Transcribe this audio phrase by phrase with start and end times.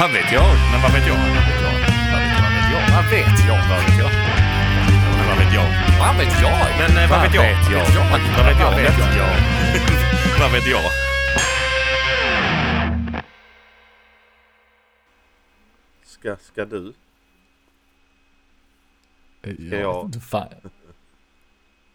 [0.00, 0.48] Vad vet jag?
[0.72, 1.16] Men vad vet jag?
[1.16, 1.74] Vad vet jag?
[2.42, 2.82] Vad vet jag?
[2.94, 3.60] Vad vet jag?
[3.68, 4.10] Vad vet jag?
[5.16, 5.68] Men vad vet jag?
[6.00, 6.58] Vad vet jag?
[6.78, 7.42] Men eh, vad vet jag?
[7.44, 8.04] Vad vet jag?
[8.36, 8.70] Vad vet jag?
[8.70, 9.30] Vad vet jag?
[10.40, 10.90] Vad vet jag?
[16.04, 16.92] Ska, ska du?
[19.42, 19.94] Jag jag?
[19.94, 20.48] vet inte fan.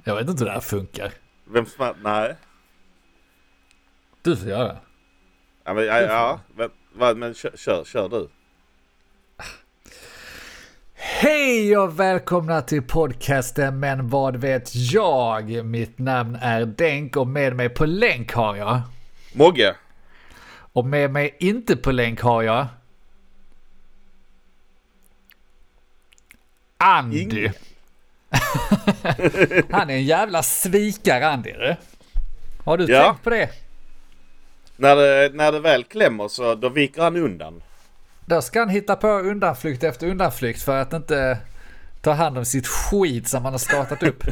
[0.03, 1.13] Jag vet inte hur det här funkar.
[1.45, 1.95] Vem som...
[2.03, 2.35] Nej.
[4.21, 4.77] Du får göra.
[5.63, 6.39] Ja, men, ja, ja
[6.97, 8.27] vad, men kör, kör, kör du.
[10.93, 15.65] Hej och välkomna till podcasten Men vad vet jag?
[15.65, 18.81] Mitt namn är Denk och med mig på länk har jag.
[19.33, 19.75] Mogge.
[20.57, 22.67] Och med mig inte på länk har jag.
[26.77, 27.21] Andy.
[27.21, 27.53] Ingen.
[29.71, 31.53] Han är en jävla svikare Andy.
[32.63, 33.03] Har du Ja.
[33.03, 33.49] tänkt på det?
[34.77, 37.63] När det, när det väl klämmer så då viker han undan.
[38.25, 41.37] Då ska han hitta på undanflykt efter undanflykt för att inte
[42.01, 44.23] ta hand om sitt skit som han har startat upp.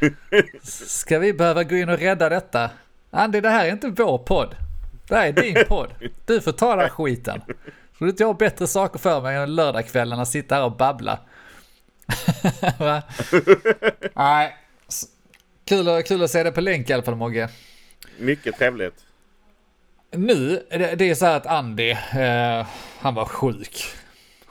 [0.62, 2.70] Ska vi behöva gå in och rädda detta?
[3.10, 4.56] Andy, det här är inte vår podd.
[5.08, 5.90] Det här är din podd.
[6.26, 7.40] Du får ta den här skiten.
[7.98, 10.76] Tror du inte jag har bättre saker för mig än lördagskvällen att sitta här och
[10.76, 11.18] babbla?
[14.14, 14.56] Nej.
[15.64, 17.48] Kul, att- kul att se dig på länk i alla fall Mogge.
[18.18, 19.05] Mycket trevligt.
[20.10, 22.66] Nu, det, det är så här att Andy, eh,
[22.98, 23.84] han var sjuk.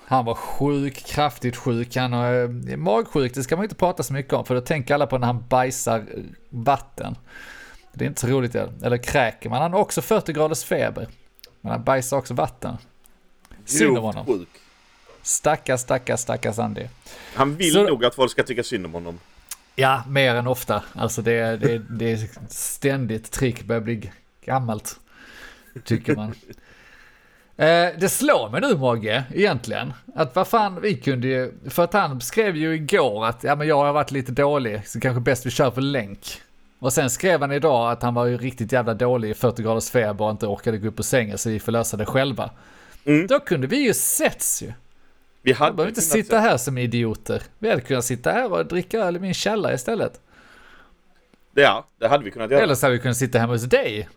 [0.08, 1.96] Han var sjuk, kraftigt sjuk.
[1.96, 5.08] Han eh, magsjuk, det ska man inte prata så mycket om för då tänker alla
[5.08, 6.06] på när han bajsar
[6.50, 7.16] vatten.
[7.94, 9.62] Det är inte så roligt, eller kräker man.
[9.62, 11.08] Han har också 40 graders feber.
[11.62, 12.78] Men han bajsar också vatten.
[13.66, 14.26] Synd om honom.
[14.26, 14.48] sjuk.
[15.22, 16.84] Stackars, stackars, stackars Andy.
[17.34, 19.20] Han vill Så- nog att folk ska tycka synd om honom.
[19.76, 20.84] Ja, mer än ofta.
[20.94, 24.12] Alltså det, det, det är ständigt trick, börjar bli
[24.46, 25.00] gammalt.
[25.84, 26.34] Tycker man.
[27.58, 29.94] Eh, det slår mig nu Mogge, egentligen.
[30.16, 33.68] Att vad fan, vi kunde ju, för att han skrev ju igår att ja men
[33.68, 36.42] jag har varit lite dålig, så kanske bäst vi kör på länk.
[36.80, 39.90] Och sen skrev han idag att han var ju riktigt jävla dålig i 40 graders
[39.90, 42.50] feber och inte orkade gå upp på sängen så vi får lösa det själva.
[43.06, 43.28] Mm.
[43.28, 44.74] Då kunde vi ju setts ju.
[45.42, 47.44] Vi hade behöver inte sitta här som idioter.
[47.60, 50.20] Vi hade kunnat sitta här och dricka öl i min källare istället.
[51.54, 52.62] Ja, det hade vi kunnat göra.
[52.62, 54.10] Eller så hade vi kunnat sitta hemma hos dig,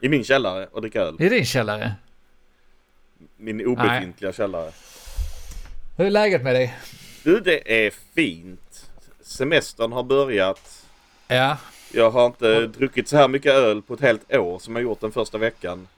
[0.00, 1.16] I min källare och dricka öl.
[1.22, 1.92] i din källare.
[3.36, 4.70] Min obefintliga källare.
[5.96, 6.76] Hur är läget med dig?
[7.24, 8.90] Du, det är fint.
[9.22, 10.86] Semestern har börjat.
[11.28, 11.56] Ja,
[11.92, 15.00] Jag har inte druckit så här mycket öl på ett helt år som jag gjort
[15.00, 15.88] den första veckan.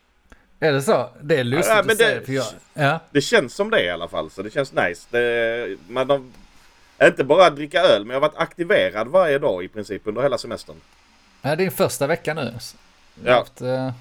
[0.60, 1.08] är det så?
[1.22, 2.44] Det är lustigt Ja, att säga det- för jag...
[2.74, 5.06] Ja, Det känns som det i alla fall, så det känns nice.
[5.10, 6.22] Det, man har
[7.08, 10.38] inte bara dricka öl, men jag har varit aktiverad varje dag i princip under hela
[10.38, 10.76] semestern.
[11.42, 12.54] det är din första vecka nu.
[13.24, 13.34] Ja.
[13.38, 13.92] haft, eh,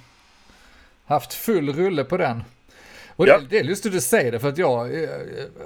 [1.05, 2.43] haft full rulle på den.
[3.15, 3.37] Och Ja.
[3.39, 5.09] det, det är lustigt att du säger det för att jag, eh,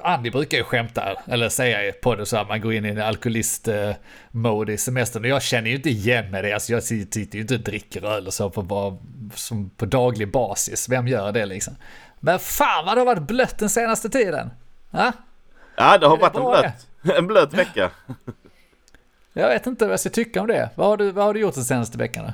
[0.04, 3.02] Andy brukar ju skämta, eller säga på det så att man går in i en
[3.02, 5.24] alkoholist-mode i semestern.
[5.24, 8.06] Och jag känner ju inte igen mig det, alltså jag sitter ju inte och dricker
[8.06, 8.98] öl och så på, bara,
[9.36, 10.90] som på daglig basis.
[10.90, 11.76] Vem gör det liksom?
[12.20, 14.50] Men fan vad det har varit blött den senaste tiden.
[14.92, 15.12] Ja?
[15.78, 16.44] Ja, det har det varit en
[17.02, 17.92] blöt, en blöt vecka.
[19.34, 20.70] Jag vet inte vad jag ska tycka om det.
[20.76, 22.26] Vad har du, vad har du gjort den senaste veckan?
[22.26, 22.34] då?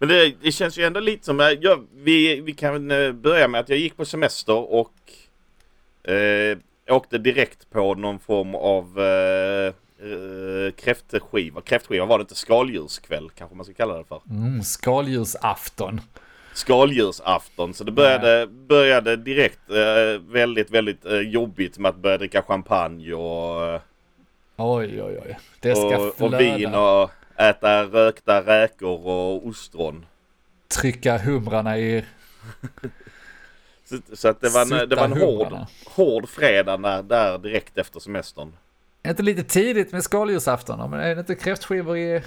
[0.00, 3.60] Men det, det känns ju ändå lite som, jag, vi, vi kan eh, börja med
[3.60, 4.94] att jag gick på semester och
[6.10, 9.66] eh, åkte direkt på någon form av eh,
[10.10, 11.60] eh, kräftskiva.
[11.60, 14.20] Kräftskiva var det inte, skaldjurskväll kanske man ska kalla det för.
[14.30, 16.00] Mm, skaldjursafton.
[16.54, 17.74] skaldjursafton.
[17.74, 23.12] Så det började, började direkt eh, väldigt, väldigt eh, jobbigt med att börja dricka champagne
[23.12, 23.80] och, eh,
[24.56, 25.38] Oj, oj, oj.
[25.60, 26.36] Det ska och, flöda.
[26.36, 27.10] och vin och
[27.40, 30.06] äta rökta räkor och ostron.
[30.68, 32.04] Trycka humrarna i...
[33.84, 35.56] Så, så att det var en, det var en hård,
[35.86, 38.48] hård fredag där, där direkt efter semestern.
[38.48, 38.52] Är
[39.02, 40.90] det inte lite tidigt med skaldjursafton?
[40.90, 42.22] Men är det inte kräftskivor i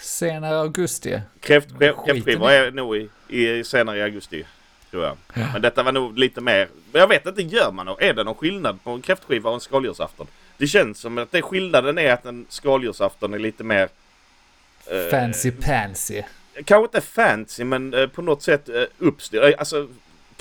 [0.00, 1.20] senare augusti?
[1.40, 4.44] Kräft, kräftskivor är nog i, i senare i augusti.
[4.90, 5.16] Tror jag.
[5.52, 6.68] Men detta var nog lite mer.
[6.92, 8.02] Men jag vet inte, gör man nog?
[8.02, 10.26] Är det någon skillnad på en kräftskiva och en skaldjursafton?
[10.56, 13.88] Det känns som att det skillnaden är att en skaldjursafton är lite mer...
[14.90, 16.22] eh, Fancy pansy.
[16.64, 19.42] Kanske inte fancy men eh, på något sätt eh, uppstyr.
[19.42, 19.88] Eh, Alltså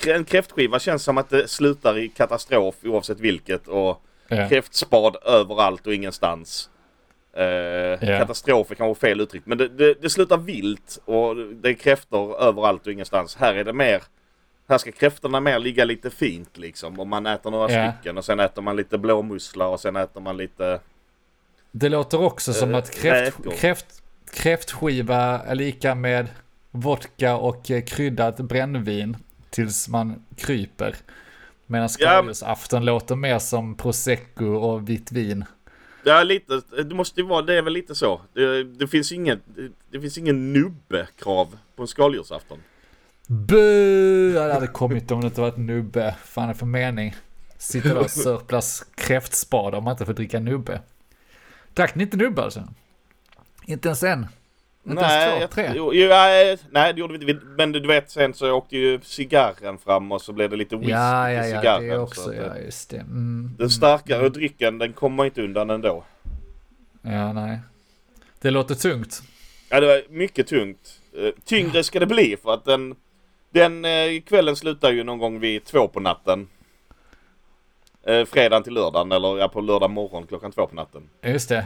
[0.07, 4.01] en kräftskiva känns som att det slutar i katastrof oavsett vilket och
[4.33, 4.49] Ja.
[4.49, 6.69] kräftspad överallt och ingenstans.
[7.33, 11.73] Eh, Katastrof är kanske fel uttryck men det, det, det slutar vilt och det är
[11.73, 13.35] kräftor överallt och ingenstans.
[13.35, 14.03] Här är det mer
[14.69, 16.99] här ska kräftorna mer ligga lite fint liksom.
[16.99, 17.91] Om man äter några Ja.
[17.93, 20.79] stycken och sen äter man lite blåmusslar och sen äter man lite...
[21.71, 26.27] Det låter också som Eh, att kräft, kräft, kräftskiva är lika med
[26.71, 29.17] vodka och eh, kryddat brännvin
[29.49, 30.95] tills man kryper.
[31.65, 31.87] Medan Ja.
[31.89, 35.45] skaldjursafton låter mer som prosecco och vitt vin.
[36.03, 36.61] Ja, lite.
[36.83, 38.21] Det måste ju vara, det är väl lite så.
[38.33, 42.59] Det, det finns ingen, det, det finns ingen nubbekrav på en skaldjursafton.
[43.27, 44.33] Bu!
[44.33, 46.15] Jag hade kommit om det inte varit nubbe.
[46.23, 47.15] Fan är det för mening?
[47.57, 48.63] Sitter och sörplar
[48.95, 50.81] kräftspad om man inte får dricka nubbe.
[51.73, 52.63] Drack ni inte nubbe alltså?
[53.65, 54.27] Inte ens en?
[54.89, 55.41] Inte ens två?
[55.41, 55.71] jag- Tre?
[55.75, 57.45] Jo, jo, nej, nej, det gjorde vi inte.
[57.45, 60.91] Men du vet, sen så åkte ju cigarren fram och så blev det lite whisky
[60.91, 61.87] Ja, ja, till ja, cigarren.
[61.87, 62.97] det är så också, att, ja just det.
[62.97, 63.55] Mm.
[63.59, 66.03] Den starkare drycken, den kommer inte undan ändå.
[67.01, 67.59] Ja, nej.
[68.41, 69.21] Det låter tungt.
[69.69, 70.99] Ja, det var mycket tungt.
[71.17, 72.95] Eh, Tyngre ska det bli för att den,
[73.49, 76.47] den eh, kvällen slutar ju någon gång vid två på natten.
[78.03, 81.09] Eh, fredagen till lördagen eller ja, på lördag morgon klockan två på natten.
[81.23, 81.65] Just det.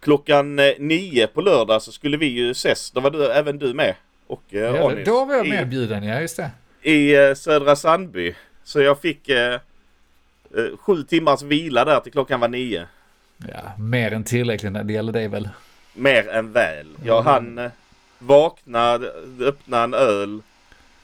[0.00, 2.90] Klockan eh, nio på lördag så skulle vi ju ses.
[2.90, 3.94] Då var du, även du med.
[4.26, 5.06] Och eh, Ja, Anis.
[5.06, 6.50] då var jag medbjuden, ja just det.
[6.82, 8.34] i eh, Södra Sandby.
[8.64, 9.60] Så jag fick eh, eh,
[10.80, 12.86] sju timmars vila där till klockan var nio.
[13.48, 15.48] Ja, mer än tillräckligt när det gäller dig väl.
[15.94, 16.86] Mer än väl.
[17.04, 17.26] Jag Mm.
[17.32, 17.70] hann eh,
[18.18, 19.00] vakna,
[19.40, 20.42] öppna en öl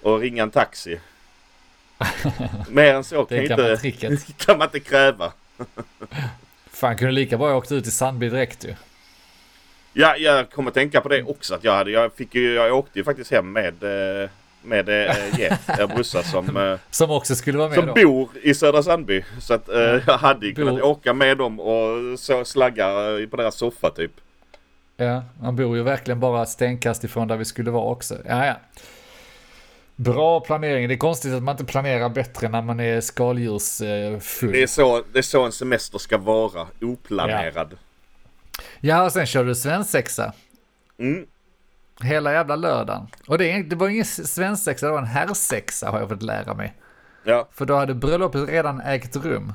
[0.03, 1.01] och ringa en taxi.
[2.71, 5.33] Mer än så kan, Det kan inte, kan man inte kräva.
[6.75, 8.75] Fan, kunde lika bra åkt ut i Sandby direkt ju.
[9.93, 11.55] Ja, jag kommer tänka på det också.
[11.55, 13.83] Att jag, hade, jag, fick ju, jag åkte ju faktiskt hem med,
[14.23, 14.31] eh,
[14.63, 17.93] med eh, Jet, en brorsa som, eh, Som också skulle vara med som då.
[17.95, 19.25] bor i Södra Sandby.
[19.41, 22.85] Så att eh, jag hade ju kunnat Bor- åka med dem och så slagga
[23.31, 24.13] på deras soffa typ.
[24.97, 28.15] Ja, man bor ju verkligen bara stenkast ifrån där vi skulle vara också.
[28.29, 28.55] Ja, ja.
[29.97, 30.89] Bra planering.
[30.89, 34.53] Det är konstigt att man inte planerar bättre när man är skaldjursfull.
[34.53, 36.67] Det är, så, det är så en semester ska vara.
[36.81, 37.77] Oplanerad.
[38.81, 40.33] Ja, och sen körde du svensexa.
[40.99, 41.27] Mm.
[42.01, 43.07] Hela jävla lördagen.
[43.27, 46.75] Och det, det var ingen svensexa, det var en herrsexa har jag fått lära mig.
[47.25, 47.49] Ja.
[47.53, 49.53] För då hade bröllopet redan ägt rum.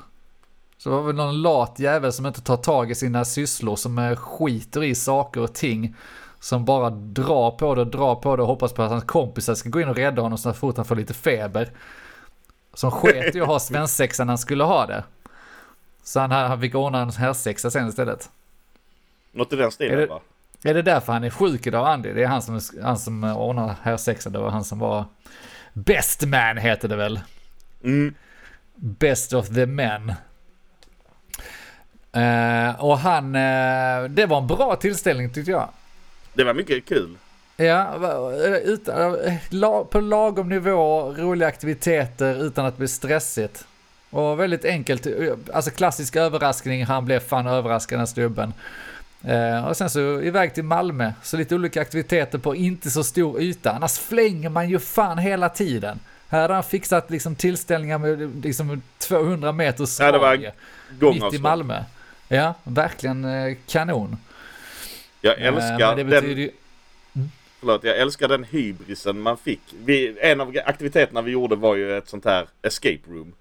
[0.78, 3.98] Så det var väl någon lat jävel som inte tar tag i sina sysslor, som
[3.98, 5.96] eh, skiter i saker och ting.
[6.40, 9.54] Som bara drar på det och drar på det och hoppas på att hans kompisar
[9.54, 11.68] ska gå in och rädda honom så fort han får lite feber.
[12.74, 15.04] Som sket i att ha svensexan när han skulle ha det.
[16.02, 18.30] Så han, han fick ordna en herrsexa sen istället.
[19.32, 20.20] Något i den Är stilen det- va?
[20.64, 22.12] Är det därför han är sjuk idag, Andy?
[22.12, 25.04] Det är han som, han som ordnar herrsexa, det var han som var
[25.72, 27.20] best man heter det väl?
[27.84, 28.14] Mm.
[28.74, 30.08] Best of the men.
[32.12, 35.68] Eh, och han, eh, det var en bra tillställning tyckte jag.
[36.32, 37.16] Det var mycket kul.
[37.56, 37.94] Ja,
[38.64, 39.16] utan,
[39.90, 43.64] på lagom nivå, roliga aktiviteter utan att bli stressigt.
[44.10, 45.06] Och väldigt enkelt,
[45.52, 48.54] alltså klassisk överraskning, han blev fan överraskad den stubben.
[49.24, 53.40] Eh, och sen så iväg till Malmö, så lite olika aktiviteter på inte så stor
[53.40, 56.00] yta, annars flänger man ju fan hela tiden.
[56.28, 60.52] Här har han fixat liksom tillställningar med liksom 200 meters Ja, det var radie,
[61.24, 61.38] mitt i.
[61.38, 61.84] Malmö.
[62.28, 64.16] Ja, verkligen eh, kanon.
[65.20, 66.50] Jag Eh, älskar betyder den, ju,
[67.60, 69.60] förlåt, jag älskar den hybrisen man fick.
[69.84, 73.32] Vi, en av aktiviteterna vi gjorde var ju ett sånt här escape room.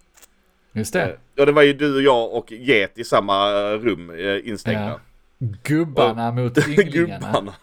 [0.74, 1.02] just det.
[1.04, 1.10] Eh,
[1.40, 4.12] Och det var ju du och jag och Get i samma eh, rum
[4.44, 4.82] instängda.
[4.90, 5.00] Ja.
[5.64, 7.18] Gubbarna mot ynglingarna.
[7.26, 7.54] Gubbarna.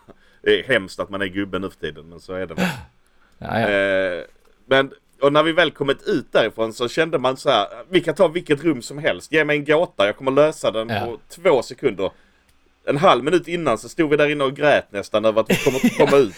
[0.43, 2.67] Det är hemskt att man är gubbe nu för tiden men så är det väl.
[3.39, 3.69] Ja, ja.
[3.69, 4.25] Eh,
[4.67, 4.91] men
[5.21, 7.67] och när vi väl kommit ut därifrån så kände man så här.
[7.89, 9.33] Vi kan ta vilket rum som helst.
[9.33, 10.07] Ge mig en gåta.
[10.07, 11.01] Jag kommer lösa den Ja.
[11.01, 12.11] på två sekunder.
[12.89, 15.57] En halv minut innan så stod vi där inne och grät nästan över att vi
[15.57, 16.35] kommer inte komma ut.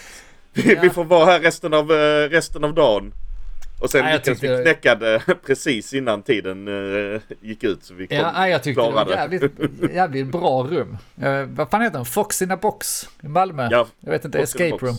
[0.53, 0.79] Vi, Ja.
[0.81, 3.11] vi får vara här resten av, eh, resten av dagen.
[3.81, 6.67] Och sen Ja, lyckades vi knäcka det precis innan tiden
[7.15, 7.83] eh, gick ut.
[7.83, 9.21] Så vi kom, Ja, jag tyckte det var klarade.
[9.37, 10.97] jävligt, jävligt bra rum.
[11.21, 12.05] Eh, vad fan heter den?
[12.05, 13.67] Fox in a box i Malmö?
[13.71, 14.97] Ja, jag vet inte, Fox escape room.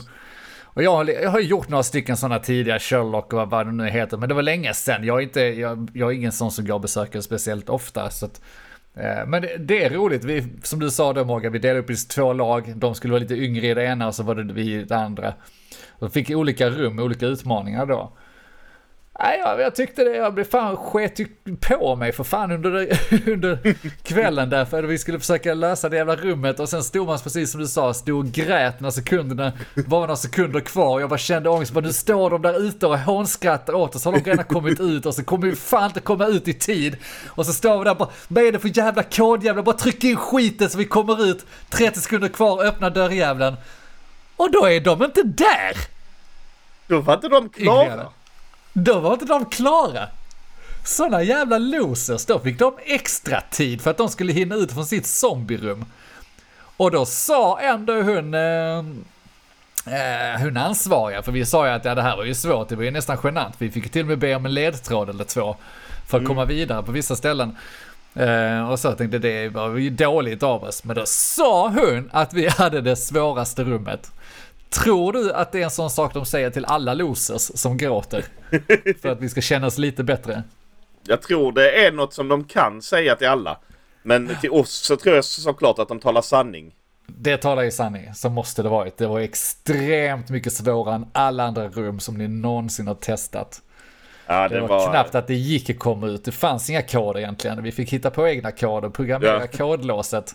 [0.65, 3.89] Och jag, har- jag har gjort några stycken sådana tidigare, Sherlock och vad- det nu
[3.89, 5.05] heter, men det var länge sedan.
[5.05, 8.11] Jag är, inte, jag, jag är ingen sån som går och besöker speciellt ofta.
[8.11, 8.41] Så att,
[8.95, 11.91] Eh, men det, det är roligt, vi, som du sa då Morgan, vi delade upp
[11.91, 12.73] i två lag.
[12.77, 14.97] De skulle vara lite yngre i det ena och så var det vi i det
[14.97, 15.35] andra.
[15.99, 18.13] De fick olika rum, olika utmaningar då.
[19.19, 21.21] Nej, jag, jag tyckte det, jag blev fan sket
[21.61, 22.99] på mig för fan under,
[23.31, 27.19] under kvällen där för vi skulle försöka lösa det jävla rummet och sen stod man
[27.19, 31.01] precis som du sa, stod och grät när sekunderna, bara några sekunder kvar.
[31.01, 34.13] Jag bara kände ångest, bara nu står de där ute och hånskrattar åt oss, har
[34.13, 36.97] de redan kommit ut och så kommer vi fan inte komma ut i tid.
[37.29, 40.17] Och så står vi där bara, vad är det för jävla kodjävla, bara tryck in
[40.17, 43.55] skiten så vi kommer ut, 30 sekunder kvar, öppna dörrjävlen.
[44.37, 45.77] Och då är de inte där!
[46.87, 48.09] Då var inte de klara.
[48.73, 50.09] Då var inte de klara.
[50.85, 52.27] Såna jävla losers.
[52.27, 55.85] Då fick de extra tid för att de skulle hinna ut från sitt zombierum.
[56.77, 58.79] Och då sa ändå hon, eh,
[59.87, 62.77] eh, hon ansvariga, för vi sa ju att ja, det här var ju svårt, det
[62.77, 63.55] var ju nästan genant.
[63.59, 65.57] Vi fick till och med be om en ledtråd eller två.
[66.09, 67.57] för att komma vidare på vissa ställen.
[68.15, 70.85] Eh, och så tänkte det var ju dåligt av oss.
[70.85, 74.13] Men då sa hon att vi hade det svåraste rummet.
[74.71, 78.25] Tror du att det är en sån sak de säger till alla losers som gråter?
[79.03, 80.43] För att vi ska känna oss lite bättre.
[81.07, 83.59] Jag tror det är något som de kan säga till alla.
[84.03, 86.75] Men till oss så tror jag såklart att de talar sanning.
[87.07, 88.97] Det talar ju sanning, så måste det varit.
[88.99, 93.63] Det var extremt mycket svårare än alla andra rum som ni någonsin har testat.
[94.27, 96.25] Ja, Det, var, knappt att det gick att komma ut.
[96.25, 97.63] Det fanns inga koder egentligen.
[97.63, 99.47] Vi fick hitta på egna koder, programmera Ja.
[99.47, 100.35] kodlåset.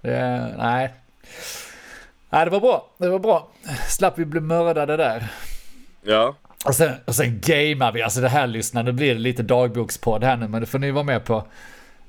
[0.00, 0.94] Det, nej.
[2.30, 2.86] Nej, det var bra.
[2.98, 3.48] Det var bra.
[3.88, 5.28] Slapp vi bli mördade där.
[6.02, 6.34] Ja.
[6.64, 8.02] Och sen, och sen gamear vi.
[8.02, 10.90] Alltså det här lyssnar, nu blir det lite dagbokspodd här nu, men det får ni
[10.90, 11.46] vara med på.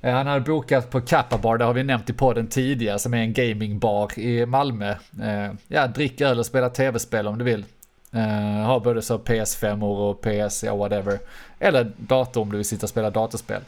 [0.02, 3.14] Eh, Han hade bokat på Kappa Bar, det har vi nämnt i podden tidigare, som
[3.14, 4.90] är en gamingbar i Malmö.
[5.22, 7.66] Eh, Ja, drick öl och spela tv-spel om du vill.
[8.14, 11.20] Eh, har både så PS5 och PS, ja whatever.
[11.60, 13.62] Eller dator om du vill sitta och spela datorspel.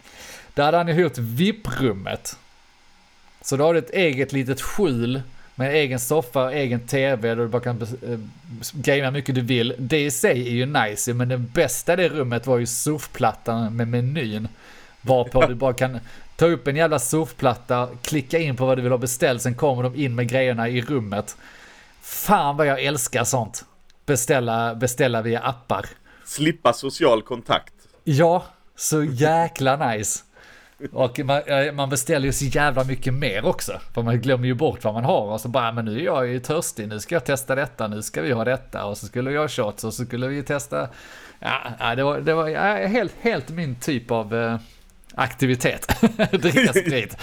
[0.53, 2.37] Där hade han ju hyrt VIP-rummet.
[3.41, 5.21] Så då har du ett eget litet skjul
[5.61, 8.19] med egen soffa, egen tv där du bara kan eh,
[8.73, 9.75] gamea hur mycket du vill.
[9.77, 13.75] Det i sig är ju nice, men det bästa i det rummet var ju surfplattan
[13.75, 14.47] med menyn.
[15.01, 15.99] Varpå du bara kan
[16.35, 19.83] ta upp en jävla surfplatta, klicka in på vad du vill ha beställt, sen kommer
[19.83, 21.37] de in med grejerna i rummet.
[22.01, 23.65] Fan vad jag älskar sånt.
[24.05, 25.85] Beställa, beställa via appar.
[26.25, 27.73] Slippa social kontakt.
[28.03, 30.23] Ja, så jäkla nice.
[30.91, 33.79] Och man, eh, man beställer ju så jävla mycket mer också.
[33.93, 35.21] För man glömmer ju bort vad man har.
[35.21, 38.01] Och så bara, men nu är jag ju törstig, nu ska jag testa detta, nu
[38.01, 38.85] ska vi ha detta.
[38.85, 40.89] Och så skulle vi ha shots och så skulle vi testa.
[41.39, 44.57] Ja, ja, det var, det var ja, helt, helt min typ av eh,
[45.15, 45.87] aktivitet.
[46.31, 47.17] Dricka sprit.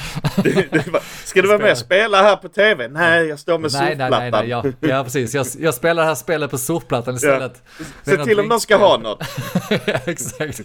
[1.24, 2.88] Ska du vara med och spela här på TV?
[2.88, 4.48] Nej, jag står med nej, nej, nej, surfplattan.
[4.48, 5.34] nej, ja, ja precis.
[5.34, 7.62] Jag, jag spelar det här spelet på surfplattan istället.
[8.04, 9.22] Är Se till om de ska ha något.
[10.06, 10.60] Exakt.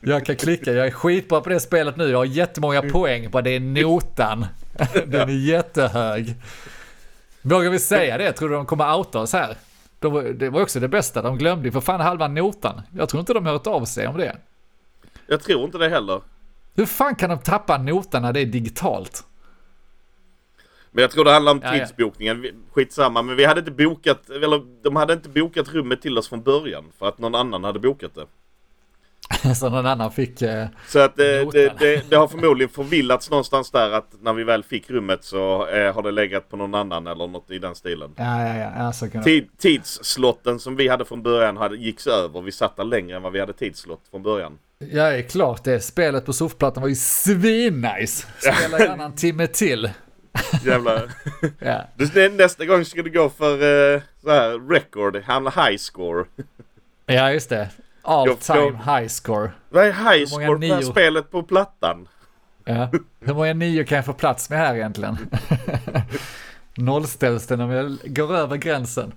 [0.00, 2.10] Jag kan klicka, jag är skitbra på det spelet nu.
[2.10, 4.46] Jag har jättemånga poäng på det är notan.
[5.06, 6.34] Den är jättehög.
[7.42, 8.32] Vågar vi säga det?
[8.32, 9.56] Tror du de kommer outa oss här?
[9.98, 12.82] De, det var också det bästa, de glömde ju för fan halva notan.
[12.96, 14.36] Jag tror inte de hört av sig om det.
[15.26, 16.20] Jag tror inte det heller.
[16.78, 19.24] Hur fan kan de tappa notan när det är digitalt?
[20.90, 22.46] Men jag tror det handlar om Ja, tidsbokningen.
[22.72, 26.42] Skitsamma, men vi hade inte bokat, eller de hade inte bokat rummet till oss från
[26.42, 26.84] början.
[26.98, 28.26] För att någon annan hade bokat det.
[29.54, 30.42] Så någon annan fick...
[30.42, 31.60] Eh, Så att det, Notan.
[31.60, 35.66] det, det, det har förmodligen förvillats någonstans där att när vi väl fick rummet så
[35.66, 38.14] eh, har det legat på någon annan eller något i den stilen.
[38.16, 39.24] ja, ja, ja, ja, så kan det...
[39.24, 42.40] Tid, tidsslotten som vi hade från början hade, gicks över.
[42.40, 44.58] Vi satt där längre än vad vi hade tidslott från början.
[44.78, 45.80] Ja, det är klart det.
[45.80, 48.26] Spelet på surfplattan var ju svinnice.
[48.38, 49.90] Spela gärna en timme till.
[50.64, 51.02] Jävla...
[51.58, 51.84] Ja.
[51.96, 53.52] Du, nästa gång ska du gå för
[53.94, 56.24] eh, så här record, hamna high score.
[57.06, 57.68] ja, just det.
[58.02, 59.50] All Jag- time high score.
[59.68, 62.08] Vad är high score på spelet på plattan?
[62.64, 62.90] Ja.
[63.20, 65.18] Hur många nio kan jag få plats med här egentligen?
[66.76, 69.12] Nollställs det när jag går över gränsen?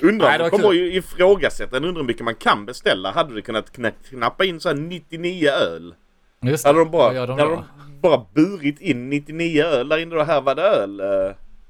[0.00, 1.76] Undrar om de kommer ju ifrågasätta.
[1.76, 3.10] Undrar hur mycket man kan beställa.
[3.10, 3.72] Hade du kunnat
[4.10, 5.94] knappa in så här 99 öl?
[6.42, 6.68] Just det.
[6.68, 7.64] Hade de bara, de hade de
[8.00, 10.22] bara burit in 99 öl där inne då?
[10.22, 11.02] Här var det öl.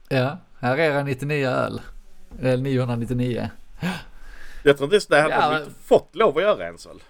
[0.09, 1.81] Ja, här är det 99 öl.
[2.43, 3.51] Eller 999.
[4.63, 7.03] Jag tror inte ens det hade Ja, de inte fått lov att göra ens väl?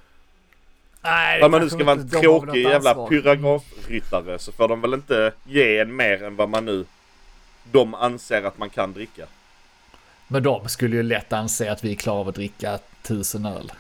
[1.03, 3.09] Nej, Om man nu ska vara en tråkig jävla pyramid.
[3.25, 6.85] pyrografryttare så får de väl inte ge en mer än vad man nu
[7.73, 9.27] de anser att man kan dricka.
[10.29, 13.73] Men de skulle ju lätt anse att vi klarar av att dricka tusen öl.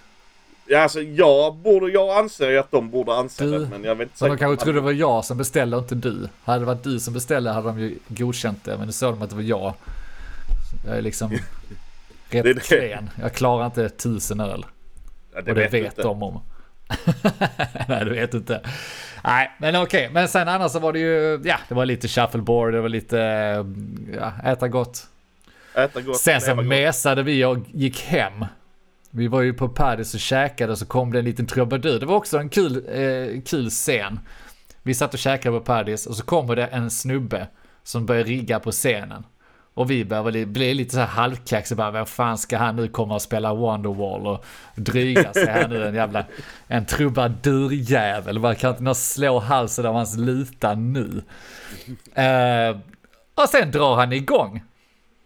[0.68, 3.94] Ja, alltså jag borde, jag anser ju att de borde anse Du- det men jag
[3.94, 4.40] vet inte Så de säkert.
[4.40, 6.28] kanske trodde det var jag som beställde och inte du.
[6.44, 8.76] Hade det varit du som beställde hade de ju godkänt det.
[8.78, 9.74] Men nu såg de att det var jag.
[10.86, 11.40] Jag är liksom rätt
[12.28, 12.60] Det är det.
[12.60, 13.10] klen.
[13.20, 14.66] Jag klarar inte tusen öl.
[15.32, 16.02] ja, och det vet, inte.
[16.02, 16.40] de om.
[17.88, 18.60] Nej, du vet inte.
[19.24, 20.10] Nej, men okej.
[20.12, 23.16] Men sen annars så var det ju, ja, det var lite shuffleboard, det var lite,
[24.20, 25.06] ja, äta gott.
[25.76, 28.44] Äta gott, Sen så mesade vi och gick hem.
[29.10, 32.00] Vi var ju på Paradis och käkade och så kom det en liten trubadur.
[32.00, 34.20] Det var också en kul, eh, kul scen.
[34.82, 37.46] Vi satt och käkade på Paradis och så kommer det en snubbe
[37.82, 39.24] som börjar rigga på scenen.
[39.74, 43.14] Och vi börjar bli, lite så här halvkaxiga, bara vad fan ska han nu komma
[43.14, 46.24] och spela Wonderwall och dryga sig här nu en jävla,
[46.68, 48.40] en trubadurjävel.
[48.40, 51.22] Bara kan inte någon slå halsen av hans luta nu?
[52.14, 52.76] Eh,
[53.34, 54.62] och sen drar han igång.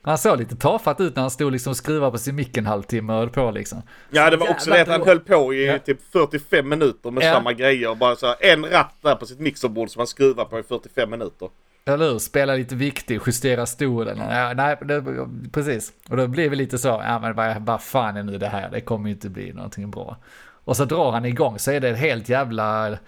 [0.03, 2.67] Han såg lite tafatt ut när han stod liksom och skruvade på sin mick en
[2.67, 3.83] halvtimme och höll på liksom.
[4.11, 5.79] Ja det var också Jävla det att han höll på i Ja.
[5.79, 7.33] typ 45 minuter med Ja.
[7.35, 10.45] samma grejer och bara så här, en ratt där på sitt mixerbord som han skruvar
[10.45, 11.49] på i 45 minuter.
[11.85, 12.19] Eller hur?
[12.19, 14.19] Spela lite viktig, justera stolen.
[14.31, 15.05] Ja, nej, det,
[15.53, 15.93] precis.
[16.09, 18.71] Och då blir vi lite så, ja men vad, vad fan är nu det här?
[18.71, 20.17] Det kommer ju inte bli någonting bra.
[20.65, 22.99] Och så drar han igång så är det ett helt jävla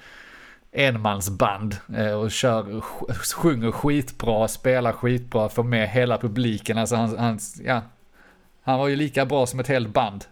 [0.73, 2.81] enmansband eh, och kör,
[3.35, 6.79] sjunger skitbra, spelar skitbra, får med hela publiken.
[6.79, 7.83] Alltså han, han, ja,
[8.63, 10.25] han var ju lika bra som ett helt band.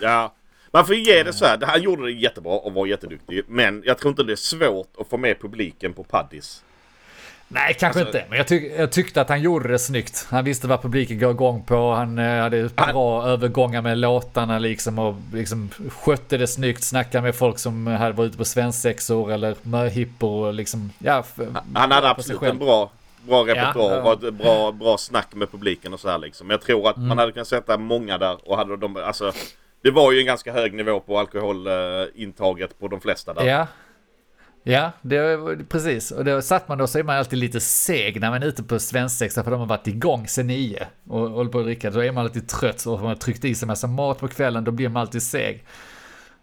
[0.00, 0.34] Ja,
[0.70, 1.58] man får ge det så här.
[1.62, 3.44] Han gjorde det jättebra och var jätteduktig.
[3.48, 6.64] Men jag tror inte det är svårt att få med publiken på Paddis.
[7.54, 8.28] Nej, kanske Alltså- inte.
[8.28, 10.26] Men jag, tyck, jag tyckte att han gjorde det snyggt.
[10.30, 11.92] Han visste vad publiken går igång på.
[11.92, 16.84] Han eh, hade bra övergångar med låtarna liksom och liksom skötte det snyggt.
[16.84, 21.24] Snackade med folk som hade varit ute på svensexor eller möhippor och liksom, ja.
[21.74, 22.90] Han hade absolut en bra,
[23.28, 24.12] bra repertoar Ja.
[24.12, 26.50] och ett bra, bra snack med publiken och så här liksom.
[26.50, 27.08] Jag tror att Mm.
[27.08, 29.32] man hade kunnat sätta många där och hade de, alltså
[29.82, 33.44] det var ju en ganska hög nivå på alkoholintaget på de flesta där.
[33.44, 33.66] Ja.
[34.62, 36.10] Ja, det var precis.
[36.10, 38.62] Och då satt man då så är man alltid lite seg när man är ute
[38.62, 41.90] på svensexa för de har varit igång sen nio och håller på att dricka.
[41.90, 44.64] Då är man alltid trött och man har tryckt i sig massa mat på kvällen,
[44.64, 45.64] då blir man alltid seg.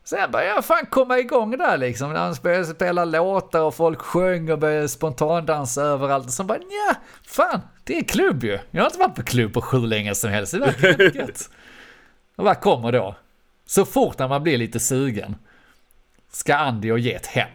[0.04, 2.14] Sen började jag fan komma igång där liksom.
[2.14, 6.32] När han började spela låtar och folk sjöng och började spontandansa överallt.
[6.32, 8.60] Så bara nja, fan, det är klubb ju.
[8.72, 10.54] Jag har inte varit på klubb på hur länge som helst.
[10.54, 11.50] Det verkar gött.
[12.36, 13.16] Och vad kommer då?
[13.66, 15.36] Så fort när man blir lite sugen
[16.32, 17.50] ska Andy och Get hem.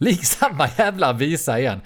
[0.00, 1.80] Lik samma jävla visa igen.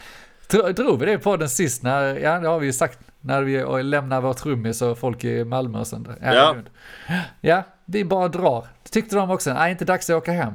[0.77, 3.83] Drog vi det på den sist när, ja det har vi ju sagt, när vi
[3.83, 6.09] lämnar vårt trummis och folk i Malmö och sånt.
[6.21, 6.55] Ja, Ja.
[7.41, 8.67] Ja, vi bara drar.
[8.91, 10.55] Tyckte de också, nej inte dags att åka hem.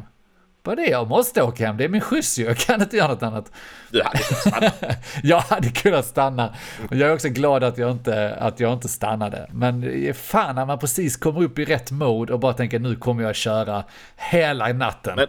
[0.63, 0.85] Vad det?
[0.85, 3.51] Jag måste åka hem, det är min skjuts ju, jag kan inte göra något annat.
[3.91, 4.71] Du hade kunnat stanna.
[5.23, 6.53] Jag hade kunnat stanna.
[6.89, 9.47] Och jag är också glad att jag inte, att jag inte stannade.
[9.51, 12.95] Men är fan när man precis kommer upp i rätt mode och bara tänker nu
[12.95, 13.83] kommer jag köra
[14.17, 15.15] hela natten.
[15.15, 15.27] Men-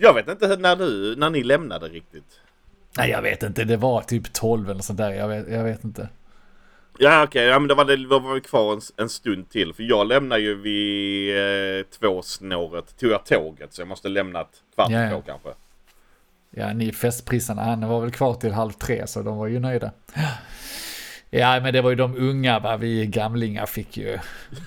[0.00, 2.40] Jag vet inte när, du, när ni lämnade riktigt.
[2.96, 5.10] Nej jag vet inte, det var typ 12 eller sånt där.
[5.10, 6.08] Jag vet, jag vet inte.
[6.98, 9.74] Ja okej, ja, men då var det var vi kvar en, en stund till.
[9.74, 12.98] För jag lämnade ju vid eh, tvåsnåret.
[12.98, 15.10] Tog jag tåget så jag måste lämnat kvart Ja, ja.
[15.10, 15.48] två kanske.
[16.50, 19.90] Ja, ni festpriserna, han var väl kvar till halv tre så de var ju nöjda.
[21.30, 22.76] Ja, men det var ju de unga, va?
[22.76, 24.18] vi gamlingar fick ju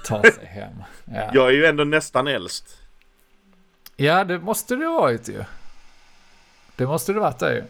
[0.06, 0.74] ta sig hem.
[1.06, 2.78] Ja, Jag är ju ändå nästan äldst.
[4.06, 5.44] Ja det måste det ha varit ju.
[6.76, 7.64] Det måste det varit det ju.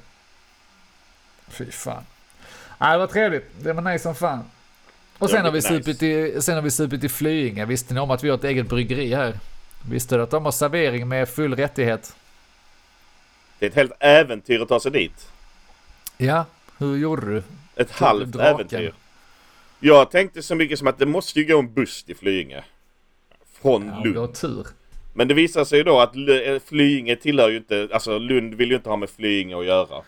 [1.48, 2.04] Fy fan.
[2.78, 3.52] Nej, det var trevligt.
[3.64, 4.44] Det var nice som fan.
[5.18, 7.66] Och sen har, vi mycket supit i, sen har vi supit i Flyinge.
[7.66, 9.40] Visste ni om att vi har ett eget bryggeri här?
[9.90, 12.16] Visste du att de har servering med full rättighet?
[13.60, 15.32] Det är ett helt äventyr att ta sig dit.
[16.18, 16.46] Ja,
[16.78, 17.44] hur gjorde du?
[17.76, 18.56] Ett Tog halvt draken.
[18.56, 18.94] äventyr.
[19.80, 22.64] Jag tänkte så mycket som att det måste ju gå en buss till Flyinge.
[23.62, 24.16] Från Ja, Lund.
[24.16, 24.68] du har tur.
[25.14, 28.70] Men det visar sig ju då att eh, Flyinge tillhör ju inte, alltså Lund vill
[28.70, 30.04] ju inte ha med Flyinge att göra.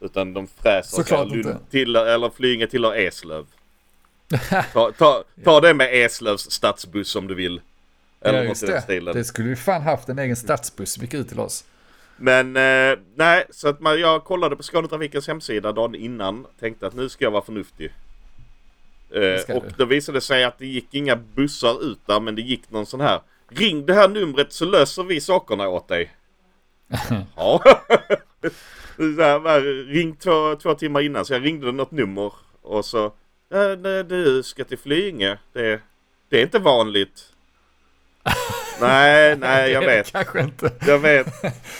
[0.00, 1.42] Utan de fräser Såklart sig.
[1.42, 3.46] Lund tillhör, eller Flyinge tillhör Eslöv.
[4.72, 7.60] Ta, ta, ta det med Eslövs stadsbuss om du vill.
[8.20, 8.82] Eller ja, just det.
[8.82, 9.14] stilen.
[9.14, 11.64] Det skulle vi fan haft en egen stadsbuss som gick ut till oss.
[12.16, 16.46] Men eh, nej, så att man, jag kollade på Skånetrafikens hemsida dagen innan.
[16.60, 17.92] Tänkte att nu ska jag vara förnuftig.
[19.10, 19.74] Eh, och du.
[19.76, 22.86] då visade det sig att det gick inga bussar ut där men det gick någon
[22.86, 23.20] sån här.
[23.50, 26.10] Ring det här numret så löser vi sakerna åt dig.
[27.36, 27.60] ja.
[28.96, 32.32] här, ring två, två timmar innan så jag ringde något nummer
[32.62, 33.12] och så.
[33.48, 35.38] Ja, nej, du ska till Flyinge.
[35.52, 35.80] Det,
[36.28, 37.32] det är inte vanligt.
[38.80, 40.12] nej, nej jag vet.
[40.12, 40.72] Kanske inte.
[40.86, 41.26] Jag vet.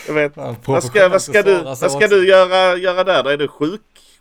[0.06, 0.34] Jag vet.
[0.34, 3.30] Fan, Vad ska, vad ska, du, vad ska du göra, göra där?
[3.30, 3.80] Är du sjuk,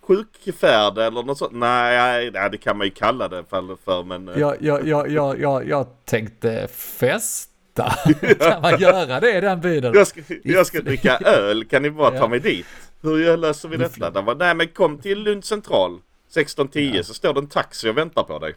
[0.10, 1.52] sjukfärd eller något sånt?
[1.54, 4.28] Nej, nej, det kan man ju kalla det för, men...
[4.28, 7.50] eh, Jag, jag, jag, jag, jag, jag tänkte festa.
[8.39, 9.84] kan man göra det i den byn?
[9.84, 12.28] Jag ska, jag ska dricka öl, kan ni bara ta Ja.
[12.28, 12.65] mig dit?
[13.02, 14.10] Hur löser vi detta?
[14.10, 16.00] De bara, nej men kom till Lund central
[16.36, 18.56] 16.10 så står det en taxi och väntar på dig.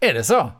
[0.00, 0.52] Är det så?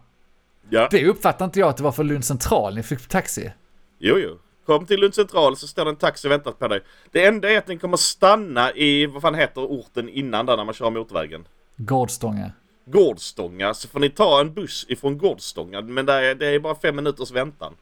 [0.70, 3.52] Ja, Det uppfattar inte jag att det var för Lund central ni fick taxi.
[3.98, 4.38] jo jo.
[4.66, 6.80] Kom till Lund central så står det en taxi och väntar på dig.
[7.10, 10.64] Det enda är att den kommer stanna i, vad fan heter orten innan där när
[10.64, 11.46] man kör motorvägen?
[11.76, 12.50] Gårdstånga.
[12.84, 16.74] Gårdstånga så får ni ta en buss ifrån Gårdstånga men det är, det är bara
[16.74, 17.74] fem minuters väntan.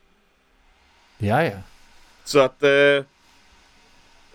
[1.19, 1.59] Ja, ja.
[2.25, 2.63] Så att...
[2.63, 3.05] Eh, eh,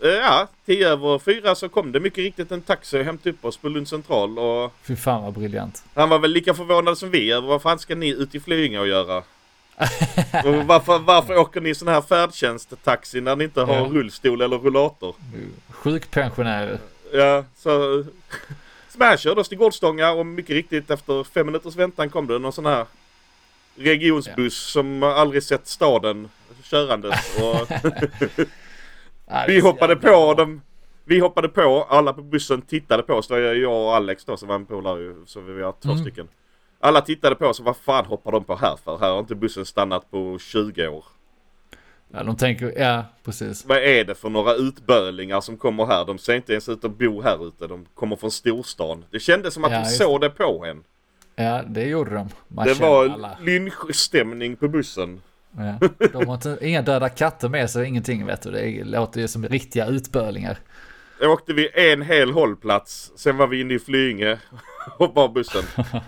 [0.01, 3.57] ja, tio över fyra så kom det mycket riktigt en taxi och hämtade upp oss
[3.57, 5.83] på Lund central och Fy fan vad briljant.
[5.93, 8.79] han var väl lika förvånad som vi över vad fan ska ni ut i Flyinge
[8.79, 9.23] och göra?
[10.65, 13.87] varför, varför åker ni sån här färdtjänsttaxi när ni inte har Ja.
[13.91, 15.15] rullstol eller rullator?
[15.71, 16.77] Sjukpensionärer.
[17.13, 18.03] Ja, så...
[19.17, 22.65] Körde oss till Gårdstånga och mycket riktigt efter fem minuters väntan kom det någon sån
[22.65, 22.85] här
[23.75, 26.29] regionsbuss som aldrig sett staden
[26.63, 27.37] körandes.
[27.37, 27.67] Och
[29.27, 30.61] Ja, vi hoppade på dem.
[31.05, 33.27] Vi hoppade på, alla på bussen tittade på oss.
[33.27, 36.01] Det var jag och Alex då som var en polare så vi var två Mm.
[36.01, 36.27] stycken.
[36.79, 38.97] Alla tittade på oss och vad fan hoppar de på här för?
[38.97, 41.05] Här har inte bussen stannat på 20 år.
[42.13, 43.65] Ja, de tänker, ja precis.
[43.65, 46.05] Vad är det för några utbölingar som kommer här?
[46.05, 47.67] De ser inte ens ut att bo här ute.
[47.67, 49.05] De kommer från storstan.
[49.11, 50.83] Det kändes som att Ja, de såg det på en.
[51.35, 52.29] Ja, det gjorde de.
[52.47, 53.37] Man Det var alla.
[53.41, 55.21] lynchstämning på bussen.
[55.57, 55.79] Ja.
[56.13, 58.51] De har inte, inga döda katter med sig, ingenting vet du.
[58.51, 60.57] Det låter ju som riktiga utbölingar.
[61.21, 63.11] Då åkte vi en hel hållplats.
[63.15, 64.39] Sen var vi inne i Flyinge
[64.97, 65.63] och var bussen.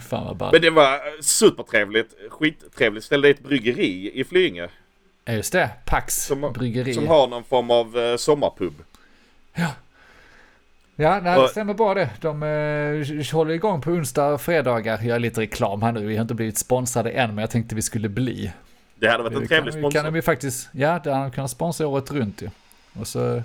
[0.00, 0.52] Fan vad ball.
[0.52, 2.14] Men det var eh, supertrevligt.
[2.30, 3.04] Skittrevligt.
[3.04, 4.68] Ställde ett bryggeri i Flyinge.
[5.24, 5.70] Ja, just det.
[5.84, 6.94] Pax Som, bryggeri.
[6.94, 8.74] som har någon form av eh, sommarpub.
[10.96, 12.10] Ja, nej, det stämmer bra det.
[12.20, 14.96] De eh, håller igång på onsdag och fredagar.
[14.96, 16.06] Jag gör lite reklam här nu.
[16.06, 18.52] Vi har inte blivit sponsrade än, men jag tänkte vi skulle bli.
[18.94, 20.04] Det hade varit en trevlig kan, kan sponsor.
[20.04, 22.50] de ju faktiskt, ja, det hade de kunnat sponsra året runt ju.
[23.00, 23.42] Och så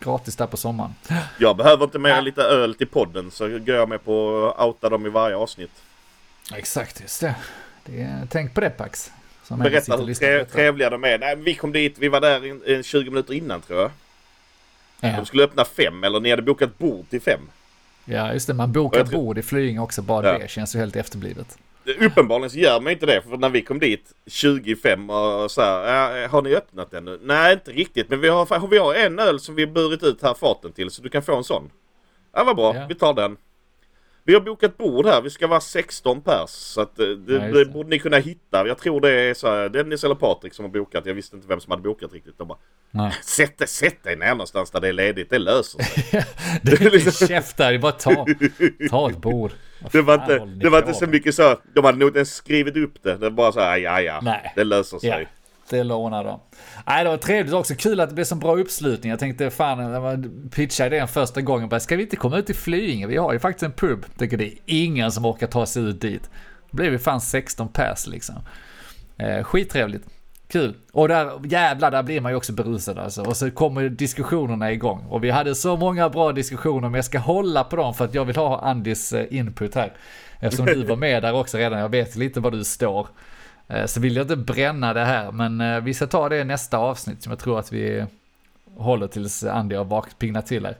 [0.00, 0.94] gratis där på sommaren.
[1.38, 4.66] Jag behöver inte mer än lite öl till podden så går jag med på att
[4.66, 5.70] outa dem i varje avsnitt.
[6.54, 7.34] Exakt, just det.
[7.86, 9.10] det är, tänk på det Pax.
[9.48, 11.18] Berätta hur tre, trevliga de är.
[11.18, 13.90] Nej, vi kom dit, vi var där in, in 20 minuter innan tror jag.
[15.00, 15.16] Ja.
[15.16, 17.40] De skulle öppna fem, eller ni hade bokat bord till fem.
[18.04, 18.54] ja, just det.
[18.54, 20.02] Man bokar bord i Flyinge också.
[20.02, 20.38] Bara Ja.
[20.38, 21.58] det känns ju helt efterblivet.
[22.00, 26.18] Uppenbarligen så gör man inte det, för när vi kom dit 25 och så här,
[26.20, 27.18] "Ja, har ni öppnat ännu?
[27.22, 30.34] Nej, inte riktigt, men vi har, vi har en öl som vi burit ut här
[30.34, 31.70] faten till, så du kan få en sån.
[32.32, 32.86] Ja, vad bra, Ja.
[32.88, 33.36] vi tar den.
[34.24, 37.54] Vi har bokat bord här, vi ska vara 16 pers, så att eh, det, just
[37.54, 38.66] det borde ni kunna hitta.
[38.66, 41.48] Jag tror det är så här, Dennis eller Patrik som har bokat, jag visste inte
[41.48, 42.38] vem som hade bokat riktigt.
[42.38, 42.58] De bara,
[42.90, 43.12] Nej.
[43.24, 46.24] sätt, sätt dig ner någonstans där det är ledigt, det löser sig.
[46.62, 48.26] Det är inte käft där, det är bara ta,
[48.90, 49.50] ta ett bord.
[49.82, 52.34] Vad Det var inte, det var inte så mycket så, de hade nog inte ens
[52.34, 53.12] skrivit upp det.
[53.12, 54.52] Det var bara så här, ja ja, Nej.
[54.56, 55.08] det löser sig.
[55.08, 55.20] Ja,
[55.70, 56.40] det lånar de.
[56.86, 57.74] Nej, det var trevligt också.
[57.74, 59.10] Kul att det blev så bra uppslutning.
[59.10, 62.46] Jag tänkte fan, när man pitchade den första gången, bara, ska vi inte komma ut
[62.46, 63.06] till Flyinge?
[63.06, 64.04] Vi har ju faktiskt en pub.
[64.18, 66.30] Tycker det är ingen som orkar ta sig ut dit.
[66.70, 68.36] Då blev vi fan 16 pers liksom.
[69.18, 70.04] Eh, skittrevligt.
[70.48, 70.74] Kul.
[70.92, 73.22] Och där, jävlar, där blir man ju också berusad alltså.
[73.22, 75.06] Och så kommer diskussionerna igång.
[75.08, 78.14] Och vi hade så många bra diskussioner, men jag ska hålla på dem för att
[78.14, 79.92] jag vill ha Andys eh, input här.
[80.40, 83.08] Eftersom du var med där också redan, jag vet lite var du står.
[83.70, 86.44] Eh, Så vill jag inte bränna det här, men eh, vi ska ta det i
[86.44, 88.06] nästa avsnitt som jag tror att vi
[88.76, 90.76] håller tills Andy har vakt pignat till här.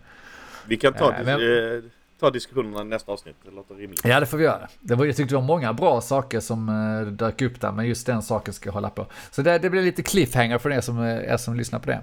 [0.66, 1.83] Vi kan ta, Ja, men- eh,
[2.20, 3.37] ta diskussionerna i nästa avsnitt.
[3.44, 4.05] Det låter rimligt.
[4.05, 4.68] Ja, det får vi göra.
[4.81, 7.87] Det var, jag tyckte det var många bra saker som eh, dök upp där, men
[7.87, 9.07] just den saken ska jag hålla på.
[9.31, 12.00] Så det, det blir lite cliffhanger för er som, eh, er som lyssnar på det.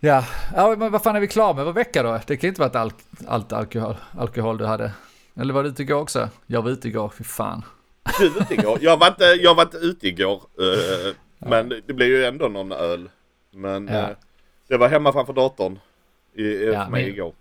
[0.00, 0.24] Ja,
[0.54, 2.20] ja, men vad fan är vi klara med vår vecka då?
[2.26, 2.94] Det kan inte vara alk
[3.26, 4.92] allt alkohol, alkohol du hade.
[5.36, 6.28] Eller var du ute igår också?
[6.46, 7.62] Jag var ute igår, fy fan.
[8.18, 8.78] Du var ute igår.
[8.80, 10.42] Jag var inte, jag var inte ute igår.
[10.60, 13.08] eh, Men det blev ju ändå någon öl.
[13.50, 13.94] Men Ja.
[13.98, 14.08] eh,
[14.68, 15.78] det var hemma framför datorn.
[16.34, 17.32] I, Ja, för mig men- igår.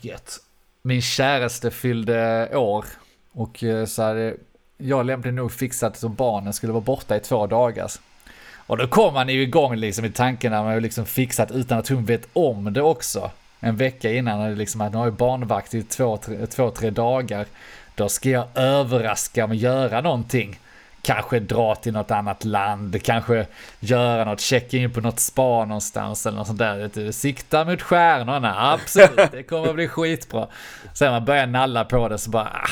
[0.00, 0.38] Gött.
[0.82, 2.84] Min käraste fyllde år
[3.32, 4.36] och eh, så hade
[4.78, 7.90] jag lämpligt nog fixat så barnen skulle vara borta i två dagar.
[8.66, 11.78] Och då kom man ju igång liksom i tanken när man har liksom fixat utan
[11.78, 13.30] att hon vet om det också.
[13.60, 17.46] En vecka innan, liksom att nu har jag barnvakt i två, tre, två, tre dagar.
[17.98, 20.60] Då ska jag överraska med att göra någonting.
[21.02, 23.46] Kanske dra till något annat land, kanske
[23.80, 27.12] göra något, checka in på något spa någonstans eller något sånt där.
[27.12, 30.46] Sikta mot stjärnorna, absolut, det kommer att bli skitbra.
[30.94, 32.68] Sen man börjar nalla på det så bara, ah,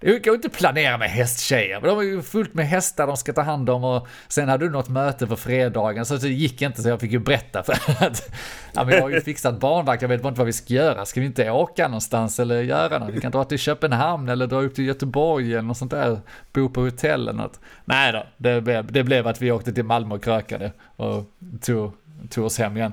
[0.00, 1.80] det går inte att planera med hästtjejer.
[1.80, 4.64] men De har ju fullt med hästar de ska ta hand om och sen hade
[4.64, 7.72] du något möte på fredagen så det gick inte så jag fick ju berätta för
[8.06, 8.32] att
[8.72, 11.06] ja, men jag har ju fixat barnvakt, jag vet bara inte vad vi ska göra.
[11.06, 13.10] Ska vi inte åka någonstans eller göra något?
[13.10, 16.20] Vi kan dra till Köpenhamn eller dra upp till Göteborg eller något sånt där.
[16.52, 17.60] Bo på hotell eller något.
[17.84, 21.24] Nej då, det blev, det blev att vi åkte till Malmö och krökade och
[21.60, 21.92] tog,
[22.30, 22.92] tog oss hem igen.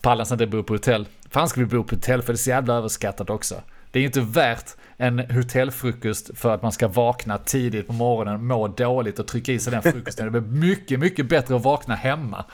[0.00, 1.06] Pallas inte bo på hotell.
[1.30, 3.54] Fan ska vi bo på hotell för det är så jävla överskattat också.
[3.92, 8.68] Det är inte värt en hotellfrukost för att man ska vakna tidigt på morgonen, må
[8.68, 10.32] dåligt och trycka i sig den frukosten.
[10.32, 12.44] Det blir mycket, mycket bättre att vakna hemma.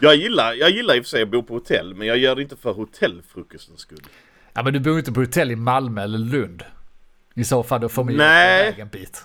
[0.00, 1.94] Jag gillar, jag gillar i och för sig att bo på hotell.
[1.94, 4.06] Men jag gör det inte för hotellfrukostens skull.
[4.52, 6.64] Ja men du bor inte på hotell i Malmö eller Lund.
[7.34, 9.24] I så fall då får man ju iväg en bit.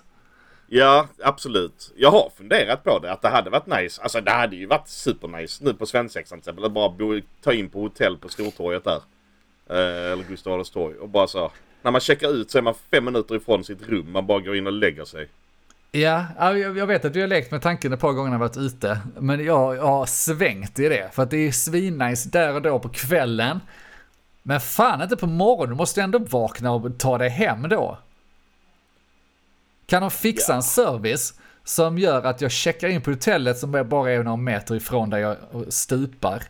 [0.68, 1.92] Ja, absolut.
[1.96, 3.12] Jag har funderat på det.
[3.12, 4.02] Att det hade varit nice.
[4.02, 6.66] Alltså det hade ju varit supernice nu på svensexan till exempel.
[6.66, 9.02] Att bara bo, ta in på hotell på Stortorget där.
[9.74, 10.96] Eh, eller Gustav Adolfs torg.
[10.96, 11.52] Och bara så.
[11.82, 14.12] När man checkar ut så är man fem minuter ifrån sitt rum.
[14.12, 15.30] Man bara går in och lägger sig.
[15.92, 18.38] Ja, ja, jag jag vet att vi har lekt med tanken ett par gånger när
[18.38, 19.00] vi varit ute.
[19.20, 21.10] Men jag, jag har svängt i det.
[21.14, 23.60] För att det är svinnice där och då på kvällen.
[24.44, 25.70] Men fan inte på morgonen.
[25.70, 27.98] Du måste ändå vakna och ta dig hem då.
[29.86, 31.34] Kan de fixa en service
[31.64, 35.18] som gör att jag checkar in på hotellet som bara är några meter ifrån där
[35.18, 35.38] jag
[35.70, 36.44] stupar.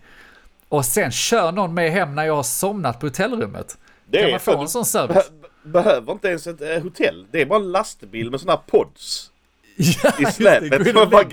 [0.74, 3.78] Och sen kör någon med hem när jag har somnat på hotellrummet.
[4.06, 5.32] Det kan är man få en sån service?
[5.64, 7.28] Be behöver inte ens ett eh, hotell.
[7.32, 9.32] Det är bara en lastbil med sådana här pods.
[9.76, 10.96] Ja, i släpet.
[10.96, 11.26] Man bara,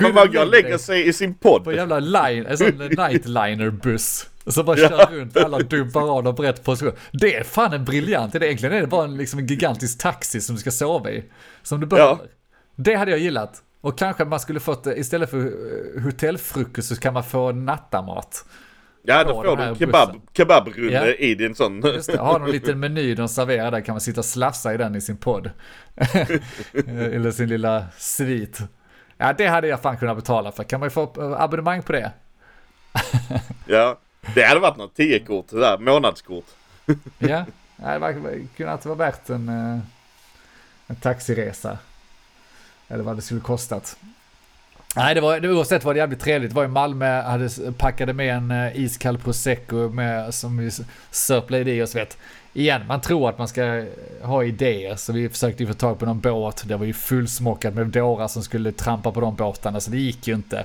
[0.00, 1.64] man bara går och lägg lägger sig i sin podd.
[1.64, 4.26] På en jävla line, en sån nightliner-buss.
[4.46, 4.88] Så bara Ja.
[4.88, 6.94] kör runt, alla dumpar av dem på rätt position.
[7.12, 8.46] Det är fan en briljant idé.
[8.46, 11.24] Egentligen är det bara en, liksom en gigantisk taxi som du ska sova i.
[11.62, 12.26] Som du behöver.
[12.76, 13.62] Det hade jag gillat.
[13.80, 18.44] Och kanske man skulle fått, eh, istället för eh, hotellfrukost så kan man få nattamat.
[19.06, 21.06] Ja, då får du en kebab, kebabrulle Ja.
[21.06, 21.82] i din sån.
[21.84, 24.76] Just det, har någon liten meny de serverar där kan man sitta och slafsa i
[24.76, 25.50] den i sin podd.
[26.86, 28.58] Eller sin lilla svit.
[29.16, 30.64] Ja, det hade jag fan kunnat betala för.
[30.64, 32.12] Kan man ju få eh, abonnemang på det?
[33.66, 33.98] Ja.
[34.34, 36.44] Det hade varit något 10-kort, där, månadskort.
[37.18, 37.44] Ja,
[37.76, 39.78] det var, kunnat vara värt en, eh,
[40.86, 41.78] en taxiresa.
[42.88, 43.96] Eller vad det skulle kostat.
[44.96, 46.50] Nej, det var, oavsett var det jävligt trevligt.
[46.50, 50.70] Det var i Malmö, hade packade med en uh, iskall prosecco med, som vi
[51.10, 52.18] sörplade i oss vet.
[52.52, 53.84] Igen, man tror att man ska eh,
[54.22, 56.62] ha idéer, så vi försökte ju få tag på någon båt.
[56.66, 60.28] Det var ju fullsmockat med dårar som skulle trampa på de båtarna, så det gick
[60.28, 60.64] ju inte.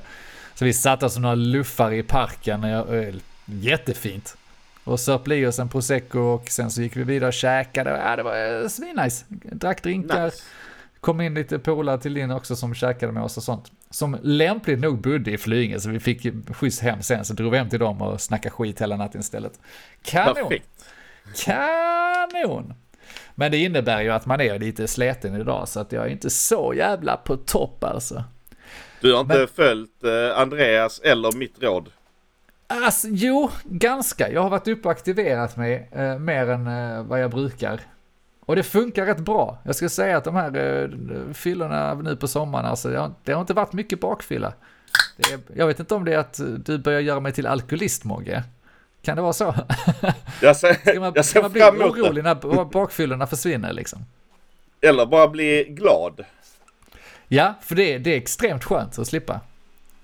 [0.55, 3.15] Så vi satt oss som några luffar i parken, eh,
[3.45, 4.37] jättefint.
[4.83, 7.89] Och sörplade i oss en prosecco och sen så gick vi vidare och käkade.
[7.89, 9.25] Ja, det var eh, svinnice.
[9.29, 10.25] Drack drinkar.
[10.25, 10.43] Nice.
[10.99, 13.71] Kom in lite polare till din också som käkade med oss och sånt.
[13.91, 17.57] Som lämpligt nog bodde i Flyinge så vi fick skjuts hem sen så drog vi
[17.57, 19.59] hem till dem och snackade skit hela natten istället.
[20.03, 20.51] Kanon!
[21.45, 22.73] Kanon!
[23.35, 26.29] Men det innebär ju att man är lite sleten idag så att jag är inte
[26.29, 28.23] så jävla på topp alltså.
[29.01, 31.89] Du har inte Men- följt eh, Andreas eller mitt råd.
[32.67, 34.31] Alltså, jo, ganska.
[34.31, 37.81] Jag har varit uppe och aktiverat mig eh, mer än eh, vad jag brukar.
[38.49, 39.57] Och det funkar rätt bra.
[39.63, 43.33] Jag ska säga att de här eh, fyllorna nu på sommaren, alltså, det, har, det
[43.33, 44.53] har inte varit mycket bakfylla.
[45.17, 48.43] Är, jag vet inte om det är att du börjar göra mig till alkoholist, Mogge.
[49.01, 49.55] Kan det vara så?
[50.41, 54.05] Jag ser, Ska man, jag ser man bli orolig när bakfyllorna försvinner liksom?
[54.81, 56.25] Eller bara bli glad.
[57.27, 59.41] Ja, för det, det är extremt skönt att slippa.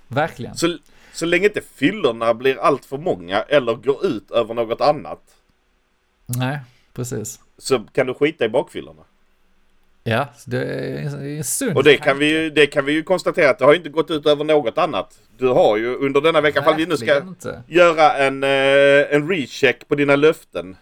[0.08, 0.56] Verkligen.
[0.56, 0.78] Så,
[1.14, 5.22] så länge inte fyllorna blir allt för många eller går ut över något annat.
[6.26, 6.60] Nej,
[6.94, 7.40] precis.
[7.58, 9.02] Så kan du skita i bakfyllorna.
[10.08, 13.60] Ja, det är sund Och det kan, vi ju, det kan vi ju konstatera att
[13.60, 15.20] det har inte gått ut över något annat.
[15.38, 17.64] Du har ju under denna vecka, ifall vi nu ska inte.
[17.68, 20.78] göra en, eh, en recheck på dina löften.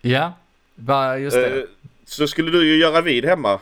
[0.00, 0.32] Ja,
[0.74, 1.58] bara just det.
[1.58, 1.64] Eh,
[2.04, 3.60] så skulle du ju göra vid hemma.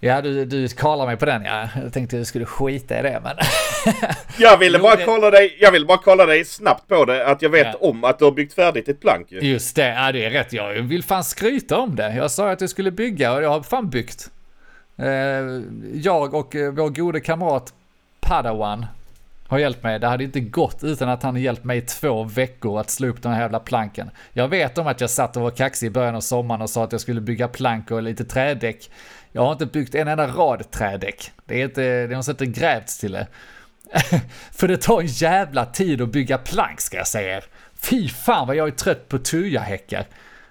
[0.00, 1.68] Ja, du, du kallar mig på den ja.
[1.82, 3.36] Jag tänkte du skulle skita i det, men...
[4.38, 7.50] Jag ville bara kolla dig, jag vill bara kolla dig snabbt på det, att jag
[7.50, 7.88] vet Ja.
[7.88, 9.40] om att du har byggt färdigt ett plank ju.
[9.40, 10.52] Just det, ja det är rätt.
[10.52, 12.14] Jag vill fan skryta om det.
[12.16, 14.30] Jag sa att jag skulle bygga och jag har fan byggt.
[14.96, 15.06] Eh,
[15.94, 17.72] jag och eh, vår gode kamrat
[18.20, 18.86] Padawan
[19.48, 19.98] har hjälpt mig.
[19.98, 23.22] Det hade inte gått utan att han hjälpt mig i två veckor att slå upp
[23.22, 24.10] den här jävla planken.
[24.32, 26.84] Jag vet om att jag satt och var kaxig i början av sommaren och sa
[26.84, 28.90] att jag skulle bygga plank och lite trädäck.
[29.32, 31.32] Jag har inte byggt en enda rad trädäck.
[31.44, 33.26] Det är inte, det har inte grävts till det.
[34.52, 37.44] För det tar en jävla tid att bygga plank ska jag säga er.
[37.80, 40.06] Fy fan vad jag är trött på tujahäckar.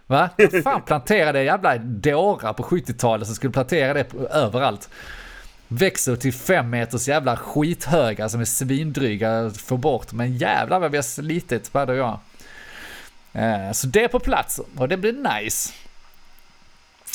[0.07, 0.29] Va?
[0.63, 4.89] Fan planterade jävla dårar på 70-talet som skulle plantera det på, överallt.
[5.67, 10.11] Växer till fem meters jävla skithöga som är svindryga att få bort.
[10.13, 12.19] Men jävlar vad vi har slitit vad och jag.
[13.33, 15.73] Eh, så det är på plats och det blir nice.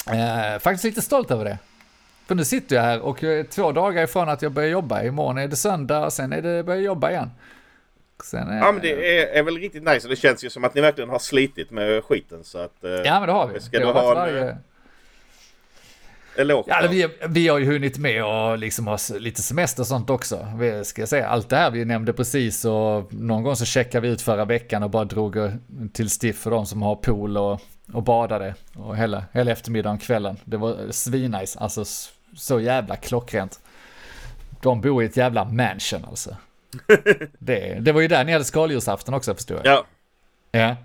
[0.07, 1.59] Eh, Faktiskt lite stolt över det.
[2.27, 5.03] För nu sitter jag här och jag är två dagar ifrån att jag börjar jobba.
[5.03, 7.31] Imorgon är det söndag och sen är det börjar jag jobba igen.
[8.33, 10.75] Är, Ja men det är, är väl riktigt nice och det känns ju som att
[10.75, 12.85] ni verkligen har slitit med skiten så att...
[12.85, 13.61] Eh, Ja men det har vi.
[13.61, 14.57] Ska det du har ha en, varje...
[16.37, 16.65] Eloge.
[16.67, 20.49] Ja, vi, vi har ju hunnit med och liksom ha lite semester och sånt också.
[20.59, 24.07] Vi, ska jag säga, allt det här vi nämnde precis och någon gång så checkade
[24.07, 25.37] vi ut förra veckan och bara drog
[25.93, 27.61] till stiff för de som har pool och,
[27.93, 28.55] och badade.
[28.75, 30.37] Och hela, hela eftermiddagen kvällen.
[30.45, 31.85] Det var svinnice, alltså
[32.37, 33.61] så jävla klockrent.
[34.61, 36.37] De bor i ett jävla mansion alltså.
[37.39, 39.67] Det, det var ju där ni hade skaldjursafton också förstår jag.
[39.67, 39.87] Ja.
[40.61, 40.77] Ja.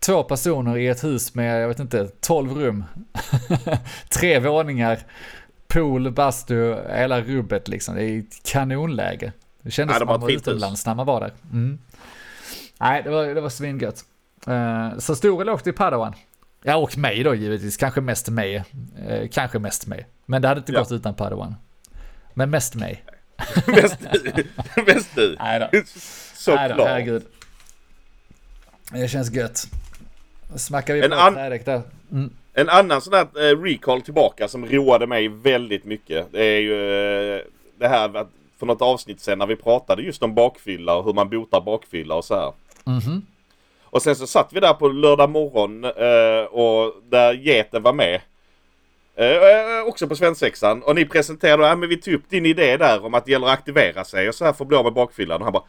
[0.00, 2.84] Två personer i ett hus med, jag vet inte, 12 rum.
[4.08, 4.98] Tre våningar,
[5.68, 7.94] pool, bastu, hela rubbet liksom.
[7.94, 9.32] Det är kanonläge.
[9.62, 11.32] Det kändes det som man var utomlands när man var där.
[11.52, 11.78] Mm.
[12.80, 14.04] Nej, det var, det var svingött.
[14.48, 16.14] Uh, så stor eloge till Padawan.
[16.62, 17.76] Ja, och mig då givetvis.
[17.76, 18.64] Kanske mest mig.
[19.08, 20.06] Eh, kanske mest mig.
[20.26, 20.78] Men det hade inte Ja.
[20.78, 21.54] gått utan Padawan.
[22.34, 23.04] Men mest mig.
[23.66, 24.44] Mest du.
[24.86, 25.36] Mest du.
[25.38, 25.58] Nej.
[25.58, 25.80] Nej då,
[26.34, 26.88] Såklart.
[26.88, 27.24] herregud.
[28.92, 29.66] Det känns gött.
[30.56, 31.82] Smackar vi En på an- trädäck där.
[32.12, 32.30] Mm.
[32.54, 36.32] En annan sån här eh, recall tillbaka som roade mig väldigt mycket.
[36.32, 36.72] Det är ju
[37.36, 37.40] eh,
[37.78, 38.28] det här att
[38.58, 42.14] för något avsnitt sen när vi pratade just om bakfylla och hur man botar bakfylla
[42.14, 42.52] och så här.
[42.84, 43.22] Mhm.
[43.84, 48.20] Och sen så satt vi där på lördag morgon eh, och där geten var med.
[49.16, 50.82] Eh, också på svensexan.
[50.82, 53.46] Och ni presenterade, ja men vi tog upp din idé där om att det gäller
[53.46, 55.38] att aktivera sig och så här för att bli av med bakfyllan.
[55.40, 55.64] Och han bara,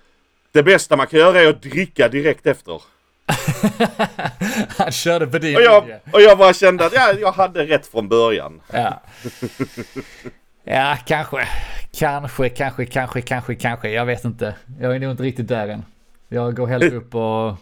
[0.52, 2.82] det bästa man kan göra är att dricka direkt efter.
[4.78, 6.00] Han körde på din Och jag, linje.
[6.14, 8.62] och jag bara kände att ja, jag hade rätt från början.
[8.72, 9.02] Ja.
[10.64, 11.48] ja, kanske.
[11.92, 13.90] Kanske, kanske, kanske, kanske, kanske.
[13.90, 14.56] Jag vet inte.
[14.80, 15.86] Jag är nog inte riktigt där än.
[16.28, 17.56] Jag går hellre upp och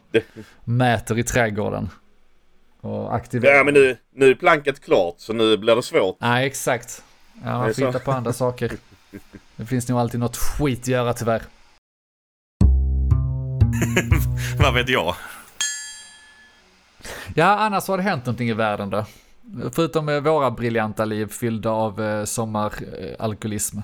[0.63, 1.89] mäter i trädgården.
[2.81, 3.55] Och aktiverar.
[3.55, 6.17] Ja men nu, nu är planket klart så nu blir det svårt.
[6.19, 7.03] Nej, exakt.
[7.33, 8.71] Ja, Det är man får hitta på andra saker.
[9.55, 11.41] Det finns nog alltid något skit att göra tyvärr.
[14.59, 15.15] Vad vet jag?
[17.35, 19.05] Ja, annars har det hänt någonting i världen då.
[19.71, 23.79] Förutom eh, våra briljanta liv fyllda av eh, sommaralkoholism.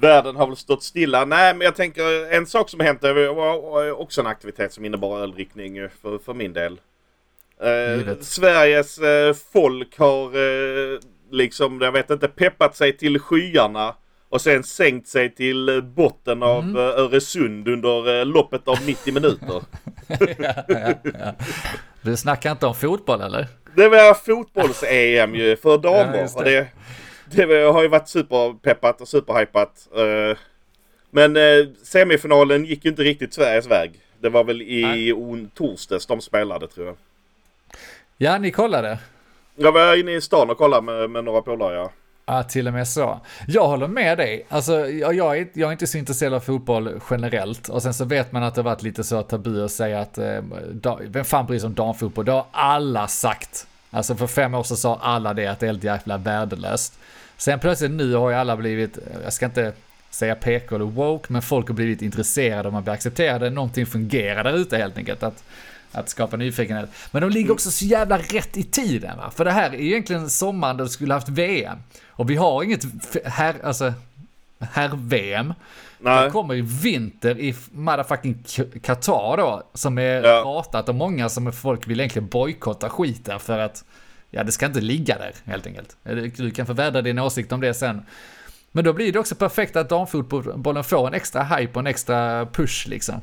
[0.00, 1.24] Världen har väl stått stilla.
[1.24, 5.78] Nej men jag tänker en sak som hänt var också en aktivitet som innebar öldrickning
[5.78, 6.80] eh, för, för min del.
[7.60, 8.16] Eh.
[8.20, 10.98] Sveriges eh, folk har eh,
[11.30, 13.94] liksom, jag vet inte, peppat sig till skyarna
[14.34, 16.76] och sen sänkt sig till eh, botten av Mm.
[16.76, 19.62] eh, Öresund under eh, loppet av 90 minuter.
[20.38, 21.34] ja, ja, ja.
[22.02, 23.46] Du snackar inte om fotboll eller?
[23.76, 26.12] Det var fotbolls-EM ju för damer.
[26.12, 26.34] Det.
[26.36, 26.68] och det,
[27.46, 29.88] det har ju varit superpeppat och superhypat.
[31.10, 31.36] Men
[31.82, 34.00] semifinalen gick ju inte riktigt Sveriges väg.
[34.20, 35.46] Det var väl i Nej.
[35.54, 36.96] torsdags de spelade tror jag.
[38.16, 38.98] Ja, ni kollade?
[39.56, 41.90] Jag var inne i stan och kollade med, med några polare ja.
[42.26, 43.20] Ja, till och med så.
[43.46, 44.46] Jag håller med dig.
[44.48, 47.68] Alltså, jag, jag, är, jag är inte så intresserad av fotboll generellt.
[47.68, 50.18] Och sen så vet man att det har varit lite så tabu att säga att
[50.18, 52.24] eh, da, vem fan bryr sig om damfotboll?
[52.24, 53.66] Det har alla sagt.
[53.90, 56.98] Alltså för fem år sedan sa alla det att det är helt jävla värdelöst.
[57.36, 59.72] Sen plötsligt nu har ju alla blivit, jag ska inte
[60.10, 63.50] säga PK eller woke, men folk har blivit intresserade och man blir accepterade.
[63.50, 65.22] Någonting fungerar där ute helt enkelt.
[65.22, 65.44] Att,
[65.92, 66.90] att skapa nyfikenhet.
[67.10, 69.30] Men de ligger också så jävla rätt i tiden va.
[69.36, 71.78] För det här är egentligen sommaren där du skulle haft VM.
[72.16, 72.82] Och vi har inget
[73.24, 73.92] här, alltså.
[75.98, 76.24] Nej.
[76.24, 78.44] Det kommer i vinter i motherfucking
[78.82, 79.62] Qatar då.
[79.74, 80.42] Som är Ja.
[80.42, 83.84] pratat och många som folk vill egentligen bojkotta skiten för att
[84.30, 85.96] Ja, det ska inte ligga där helt enkelt.
[86.36, 88.02] Du kan få vädra din åsikt om det sen.
[88.72, 92.46] Men då blir det också perfekt att damfotbollen får en extra hype och en extra
[92.46, 93.20] push liksom.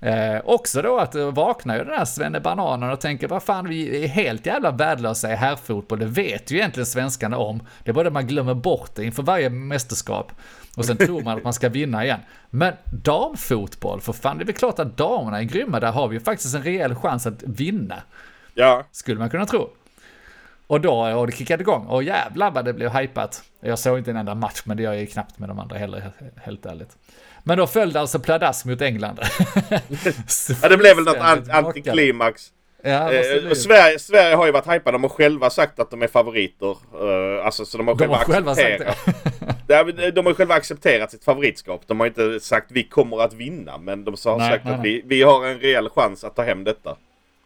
[0.00, 3.68] Eh, också då att eh, vaknar ju den här Svenne Bananen och tänker vad fan
[3.68, 5.98] vi är helt jävla värdelösa i herrfotboll.
[5.98, 7.62] Det vet ju egentligen svenskarna om.
[7.84, 10.32] Det är bara det man glömmer bort det inför varje mästerskap.
[10.76, 12.20] Och sen tror man att man ska vinna igen.
[12.50, 15.80] Men damfotboll, för fan det är väl klart att damerna är grymma.
[15.80, 18.02] Där har vi ju faktiskt en rejäl chans att vinna.
[18.54, 18.84] Ja.
[18.92, 19.70] Skulle man kunna tro.
[20.68, 21.86] Och då har det kickat igång.
[21.86, 23.42] Och jävlar vad det blev hypat.
[23.60, 25.76] Jag såg inte en enda match, men det gör jag ju knappt med de andra
[25.76, 26.96] heller, helt ärligt.
[27.42, 29.20] Men då följde alltså pladask mot England.
[30.62, 32.52] ja det blev väl något antiklimax.
[32.82, 33.52] Ja, Eh?
[33.52, 34.94] Sverige, Sverige har ju varit hypade.
[34.94, 36.70] De har själva sagt att de är favoriter.
[36.70, 38.98] Eh, alltså så de har De själva har själva accepterat.
[39.96, 41.82] Men de har själva accepterat sitt favoritskap.
[41.86, 43.78] De har inte sagt vi kommer att vinna.
[43.78, 44.92] Men de har Nej, sagt nej, att nej.
[44.92, 46.96] vi, vi har en reell chans att ta hem detta.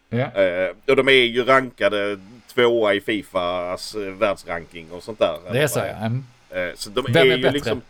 [0.09, 0.41] Ja.
[0.41, 2.19] Eh, och de är ju rankade
[2.53, 5.39] tvåa i Fifas eh, världsranking och sånt där.
[5.51, 5.85] Det är så ja.
[5.85, 6.23] Mm.
[6.49, 7.51] Eh, så de Vem är, är ju bättre?
[7.51, 7.81] liksom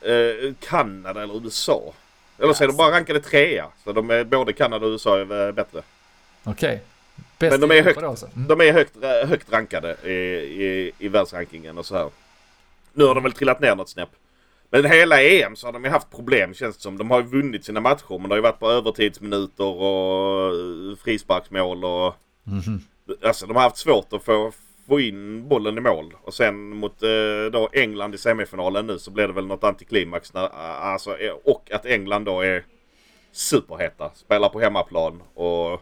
[0.00, 1.94] eh, Kanada eller USA.
[2.38, 3.66] Eller så är de bara rankade trea.
[3.84, 5.82] Så de är både Kanada och USA är eh, bättre.
[6.44, 6.80] Okej.
[7.38, 7.98] Bäst Men de är högt.
[8.36, 8.48] Mm.
[8.48, 10.12] de är högt, eh, högt rankade i,
[10.64, 12.10] i, i världsrankingen och så här.
[12.92, 14.10] Nu har de väl trillat ner något snäpp.
[14.70, 16.98] Men hela EM så har de ju haft problem känns det som.
[16.98, 20.96] De har ju vunnit sina matcher men det har ju varit på övertidsminuter och eh,
[21.04, 22.14] frisparksmål och...
[22.44, 22.80] Mhm.
[23.22, 24.52] Alltså de har haft svårt att få,
[24.88, 26.14] få in bollen i mål.
[26.22, 27.08] Och sen mot eh,
[27.52, 30.34] då England i semifinalen nu så blev det väl något antiklimax.
[30.34, 32.64] När, eh, alltså, eh, och att England då är
[33.32, 34.10] superheta.
[34.14, 35.80] Spelar på hemmaplan och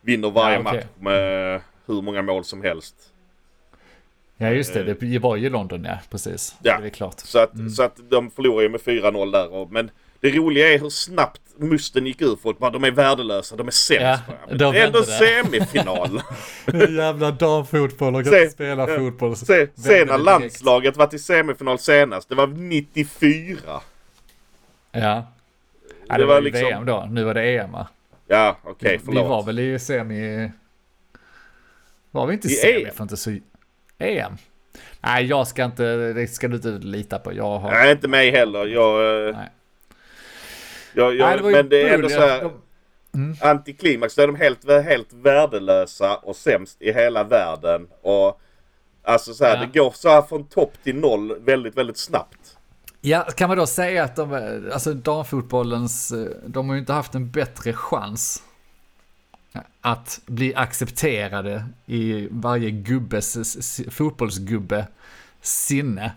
[0.00, 0.74] vinner varje Ja, okej.
[0.74, 2.94] match med hur många mål som helst.
[4.36, 6.56] Ja just det, det var ju London ja, precis.
[6.62, 6.78] Ja.
[6.80, 7.20] Det är klart.
[7.20, 9.52] Så att, så att de förlorar ju med 4-0 där.
[9.52, 9.90] Och, men
[10.22, 12.58] det roliga är hur snabbt musten gick ur folk.
[12.58, 14.02] Bara, de är värdelösa, de är sämst.
[14.02, 14.18] Ja,
[14.48, 15.06] de det är ändå det.
[15.06, 16.22] semifinal.
[16.96, 18.98] Jävla damfotboll och Se- spela ja.
[18.98, 19.36] fotboll.
[19.36, 23.58] Se, sen när landslaget varit i semifinal senast, det var 94.
[23.66, 23.82] Ja.
[24.92, 25.26] ja
[26.08, 27.88] det, Det var, var ju liksom- VM då, nu var det EM va?
[28.26, 29.28] Ja, okej, vi förlåt.
[29.28, 30.50] var väl i semi...
[32.10, 32.94] Var vi inte i I semi EM?
[32.94, 33.30] för inte så...
[33.98, 34.32] EM?
[35.00, 37.32] Nej, jag ska inte, det ska du inte lita på.
[37.34, 37.70] Jag har...
[37.70, 38.66] Nej, inte mig heller.
[38.66, 39.28] Jag...
[39.28, 39.48] eh, Nej.
[40.94, 42.50] Jag, jag Nej, det men det är ändå så här...
[43.14, 43.36] Mm.
[43.40, 47.88] Antiklimax, då är de helt, helt värdelösa och sämst i hela världen.
[48.02, 48.40] Och
[49.04, 49.60] Alltså så här, Ja.
[49.60, 52.56] det går så här från topp till noll väldigt, väldigt snabbt.
[53.00, 56.12] Ja, kan man då säga att de, alltså damfotbollens,
[56.46, 58.42] de har ju inte haft en bättre chans
[59.80, 64.86] att bli accepterade i varje gubbes, fotbollsgubbe
[65.40, 66.12] sinne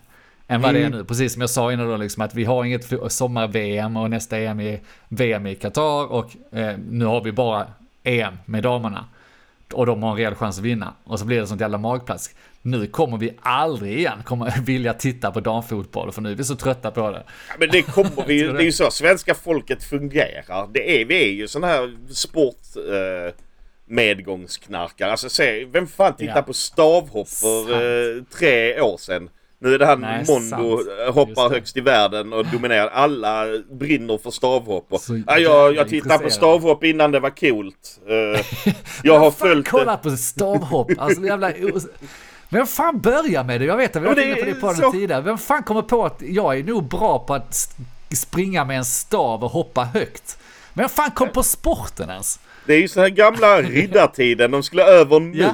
[0.47, 1.03] än vad det är nu.
[1.05, 4.59] Precis som jag sa innan då, liksom, att vi har inget sommar-VM och nästa EM
[4.59, 4.79] är
[5.09, 7.67] VM i Qatar och eh, nu har vi bara
[8.03, 9.05] EM med damerna.
[9.73, 10.93] Och de har en reell chans att vinna.
[11.03, 12.35] Och så blir det sånt jävla magplask.
[12.61, 16.55] Nu kommer vi aldrig igen kommer vilja titta på damfotboll för nu är vi så
[16.55, 17.23] trötta på det.
[17.49, 20.67] Ja, men det kommer vi Det är ju så svenska folket fungerar.
[20.73, 22.61] Det är, vi är ju sån här sport...
[22.75, 23.33] Eh,
[23.87, 25.11] medgångsknarkare.
[25.11, 26.41] Alltså se, vem fan tittar Ja.
[26.41, 27.71] på stavhopp för
[28.17, 29.29] eh, tre år sedan?
[29.59, 30.87] Nu är det han Nej, Mondo sant.
[31.07, 32.87] eh, hoppar högst i världen och dominerar.
[32.87, 34.85] Alla brinner för stavhopp.
[34.93, 37.99] Och, Så ja, jag, jag tittade på stavhopp innan det var coolt.
[38.07, 40.91] Eh, jag har följt kolla på stavhopp.
[40.97, 41.51] Alltså jävla...
[42.49, 43.65] Vem fan börjar med det?
[43.65, 45.21] Jag vet att vi har varit inne på det på den så- tidigare.
[45.21, 47.75] Vem fan kommer på att jag är nog bra på att
[48.15, 50.37] springa med en stav och hoppa högt?
[50.73, 52.39] Vem fan kom på sporten ens?
[52.65, 54.51] Det är ju så här gamla riddartiden.
[54.51, 55.49] De skulle över en Ja.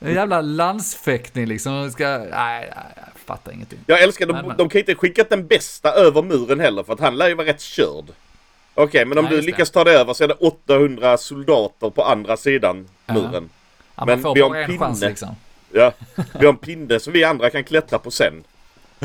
[0.00, 1.90] En jävla landsfäktning liksom.
[1.90, 2.08] Ska...
[2.18, 3.78] Nej, nej, jag fattar ingenting.
[3.86, 4.56] Jag älskar, de, men.
[4.56, 7.46] de kan inte skicka den bästa över muren heller för att han lär ju vara
[7.46, 8.04] rätt körd.
[8.74, 9.50] Okej, men om Nej, du just det.
[9.52, 13.14] lyckas ta det över så är det 800 soldater på andra sidan Ja.
[13.14, 13.50] muren.
[13.96, 15.10] Ja, Men vi har en en chans pinne.
[15.10, 15.36] liksom.
[15.72, 15.92] Ja,
[16.38, 18.44] vi har en pinne som vi andra kan klättra på sen.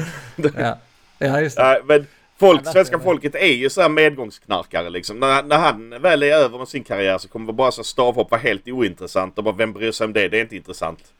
[0.57, 0.77] Ja,
[1.17, 1.63] ja just det.
[1.63, 2.07] Nej, men
[2.39, 5.19] folk, Ja, svenska folket är ju så här medgångsknarkare liksom.
[5.19, 8.41] När, när han väl är över med sin karriär så kommer bara så stavhopp vara
[8.41, 9.37] helt ointressant.
[9.37, 10.27] Och bara, vem bryr sig om det?
[10.27, 11.13] Det är inte intressant.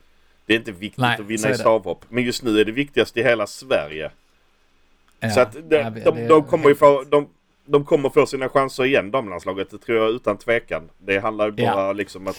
[0.46, 2.04] Det är inte viktigt Nej, att vinna i stavhopp.
[2.08, 4.10] Men just nu är det viktigast i hela Sverige.
[5.20, 5.30] Ja.
[5.30, 7.28] Så att de, Ja, det- de, de kommer ju få, de,
[7.64, 9.70] de kommer få sina chanser igen, damlandslaget.
[9.70, 10.90] Det tror jag utan tvekan.
[10.98, 12.36] Det handlar ju bara liksom att...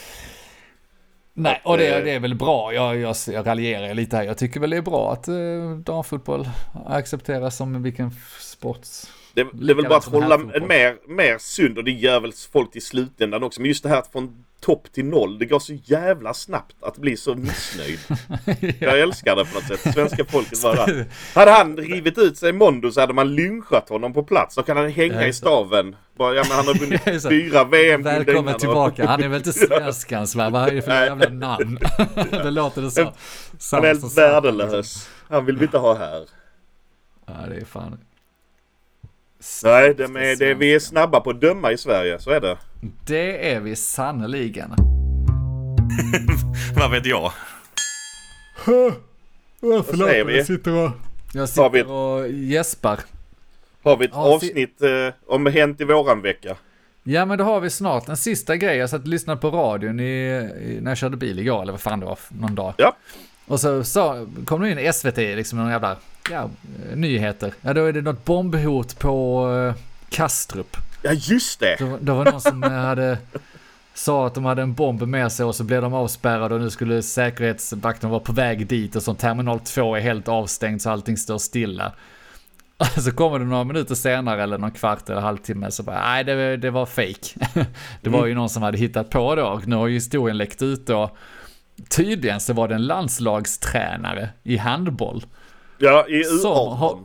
[1.34, 2.74] Nej, och det, eh, det är väl bra.
[2.74, 4.24] Jag, jag, jag raljerar lite här.
[4.24, 6.50] Jag tycker väl det är bra att uh, damfotboll
[6.86, 8.88] accepteras som vilken f- sport.
[9.34, 12.34] Det, det är väl bara att hålla en mer, mer sund och det gör väl
[12.52, 13.62] folk i slutändan också.
[13.62, 15.40] Men just det här att från topp till noll.
[15.40, 18.00] Det går så jävla snabbt att bli så missnöjd.
[18.80, 19.94] Jag älskar det på något sätt.
[19.94, 21.06] Svenska folket bara.
[21.36, 24.56] Hade han rivit ut sig i Mondo så hade man lynchat honom på plats.
[24.56, 25.96] Då kan han hänga Ja, i staven.
[26.18, 29.08] Bara, ja men han har Ja, vunnit fyra VM-guld Välkommen tillbaka.
[29.08, 30.50] Han är väl inte svenskans va?
[30.50, 31.80] Vad är det för jävla namn?
[32.32, 33.14] det låter det så.
[33.72, 34.74] Han är helt värdelös.
[34.74, 35.02] liksom.
[35.30, 36.26] Han vill vi inte ha här.
[37.26, 38.00] Ja, det är fan.
[39.64, 42.20] Nej, det är, det är, vi är snabba på att döma i Sverige.
[42.20, 42.58] Så är det.
[43.08, 44.72] Det är vi sannoliken.
[46.76, 47.32] Vad vet jag?
[49.60, 50.38] Vad säger vi?
[50.38, 50.92] Jag sitter och...
[51.34, 53.00] Jag Har vi- sitter och gäspar.
[53.84, 56.56] Har vi ett Ja, avsnitt eh, om Hänt i våran vecka?
[57.04, 58.10] Ja men det har vi snart.
[58.10, 58.78] En sista grej.
[58.78, 60.04] Jag satt och lyssnade på radion i,
[60.62, 62.74] i, när jag körde bil igår, eller vad fan det var, någon dag.
[62.78, 62.96] Ja.
[63.52, 65.98] Och så, så kom det in SVT, liksom någon jävla
[66.30, 66.50] ja,
[66.96, 67.54] nyheter.
[67.62, 69.74] Ja då är det något bombhot på uh,
[70.10, 70.78] Kastrup.
[71.02, 71.76] Ja just det!
[71.80, 73.18] Det, var- det någon som eh, hade
[73.94, 76.70] sa att de hade en bomb med sig och så blev de avspärrade och nu
[76.70, 81.18] skulle säkerhetsvakten vara på väg dit och så terminal 2 är helt avstängd så allting
[81.18, 81.94] står stilla.
[82.98, 86.58] Så kommer det några minuter senare eller någon kvart eller halvtimme så bara, nej det,
[86.58, 87.46] det var fake.
[88.02, 90.62] Det var ju någon som hade hittat på då och nu har ju historien läckt
[90.62, 91.12] ut då.
[91.90, 95.26] Tydligen så var det en landslagstränare i handboll.
[95.78, 96.76] Ja, i Som U18.
[96.78, 97.00] har-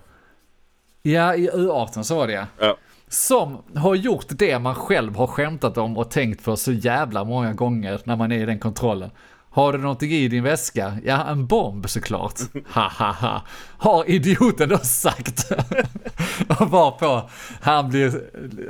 [1.02, 2.46] Ja, i U18 så var det ja.
[2.60, 2.76] Ja.
[3.08, 7.52] Som har gjort det man själv har skämtat om och tänkt på så jävla många
[7.52, 9.10] gånger när man är i den kontrollen.
[9.56, 10.98] Har du någonting i din väska?
[11.04, 12.40] Ja, en bomb såklart.
[12.74, 13.42] Ha ha ha.
[13.78, 15.50] Har idioten då sagt.
[16.48, 17.30] och varpå
[17.60, 18.20] han blir,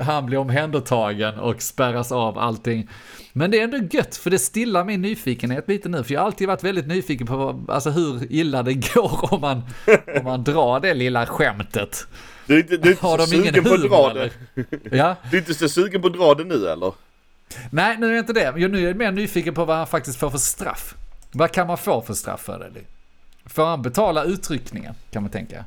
[0.02, 2.88] han blir omhändertagen och spärras av allting.
[3.32, 6.04] Men det är ändå gött för det stillar min nyfikenhet lite nu.
[6.04, 9.62] För jag har alltid varit väldigt nyfiken på alltså, hur illa det går om man,
[10.18, 12.06] om man drar det lilla skämtet.
[12.46, 14.96] Du är inte, du är inte Har de ingen sugen på att humor dra det.
[14.96, 16.92] Ja, Du är inte så sugen på att dra det nu eller?
[17.70, 18.54] Nej nu är jag inte det.
[18.56, 20.94] Jag nu är jag mer nyfiken på vad han faktiskt får för straff.
[21.32, 22.80] Vad kan man få för straff för det?
[23.48, 25.64] Får han betala utryckningen kan man tänka.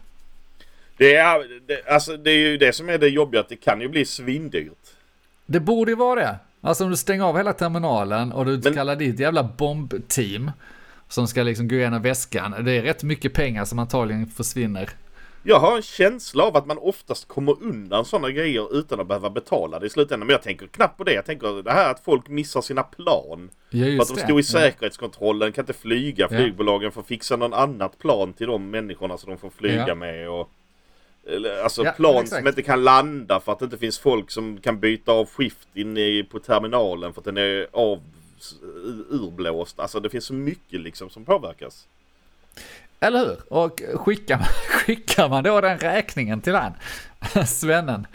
[0.98, 3.82] Det är, det, alltså, det är ju det som är det jobbiga, att det kan
[3.82, 4.72] ju bli svindyrt.
[5.46, 6.36] Det borde ju vara det.
[6.62, 10.52] Alltså om du stänger av hela terminalen och du Men- kallar dit jävla bombteam
[11.08, 12.66] som ska liksom gå igenom väskan.
[12.66, 14.90] Det är rätt mycket pengar som antagligen försvinner.
[15.44, 19.30] Jag har en känsla av att man oftast kommer undan sådana grejer utan att behöva
[19.30, 20.28] betala det i slutändan.
[20.28, 21.14] Men jag tänker knappt på det.
[21.14, 23.50] Jag tänker det här att folk missar sina plan.
[23.70, 26.28] Ja, För att de stod i säkerhetskontrollen, kan inte flyga.
[26.32, 26.38] Ja.
[26.38, 29.96] Flygbolagen får fixa någon annat plan till de människorna som de får flyga Ja.
[29.96, 30.30] med.
[30.30, 30.50] Och,
[31.64, 35.12] alltså plan som inte kan landa för att det inte finns folk som kan byta
[35.12, 38.00] av skift inne på terminalen för att den är av
[39.10, 39.80] urblåst.
[39.80, 41.88] Alltså det finns så mycket liksom som påverkas.
[43.00, 43.54] Eller hur?
[43.54, 46.74] Och skickar man, skickar man då den räkningen till han,
[47.47, 48.08] svennen,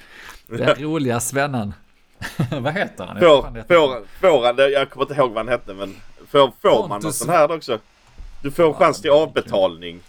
[0.47, 1.75] den roliga svennen.
[2.51, 3.19] vad heter han?
[3.21, 5.97] Får, får, får han, det- jag kommer inte ihåg vad han hette men
[6.31, 7.79] får, får man Pontus- sån här också?
[8.43, 10.01] Du får en chans till avbetalning.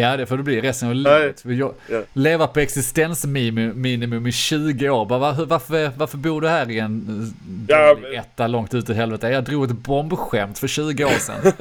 [0.00, 1.42] Ja, det får det bli resten av livet.
[1.44, 2.02] Jag, Ja.
[2.12, 5.04] Leva på existensminimum i 20 år.
[5.06, 7.32] Bara, var, varför, varför bor du här i en
[7.68, 9.28] Ja, men- etta långt ut i helvete?
[9.28, 11.52] Jag drog ett bombskämt för 20 år sedan.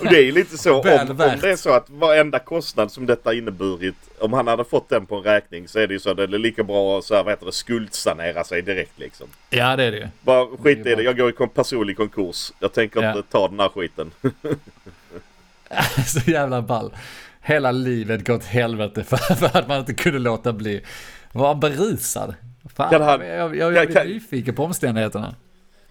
[0.10, 0.78] Det är lite så om,
[1.10, 5.06] om det är så att varenda kostnad som detta inneburit, om han hade fått den
[5.06, 7.14] på en räkning så är det ju så att det är lika bra att så
[7.14, 9.26] här, vad heter det, skuldsanera sig direkt liksom.
[9.50, 10.06] ja, det är det ju.
[10.22, 10.96] Bara Det skit i bra.
[10.96, 12.52] det, jag går i personlig konkurs.
[12.60, 13.16] Jag tänker Ja.
[13.16, 14.10] inte ta den här skiten.
[16.06, 16.92] Så jävla ball.
[17.46, 20.84] Hela livet gått helvete för, för att man inte kunde låta bli.
[21.32, 22.34] Var berusad?
[22.76, 25.34] Fan, Kan han- jag, jag, jag blir nyfiken på omständigheterna.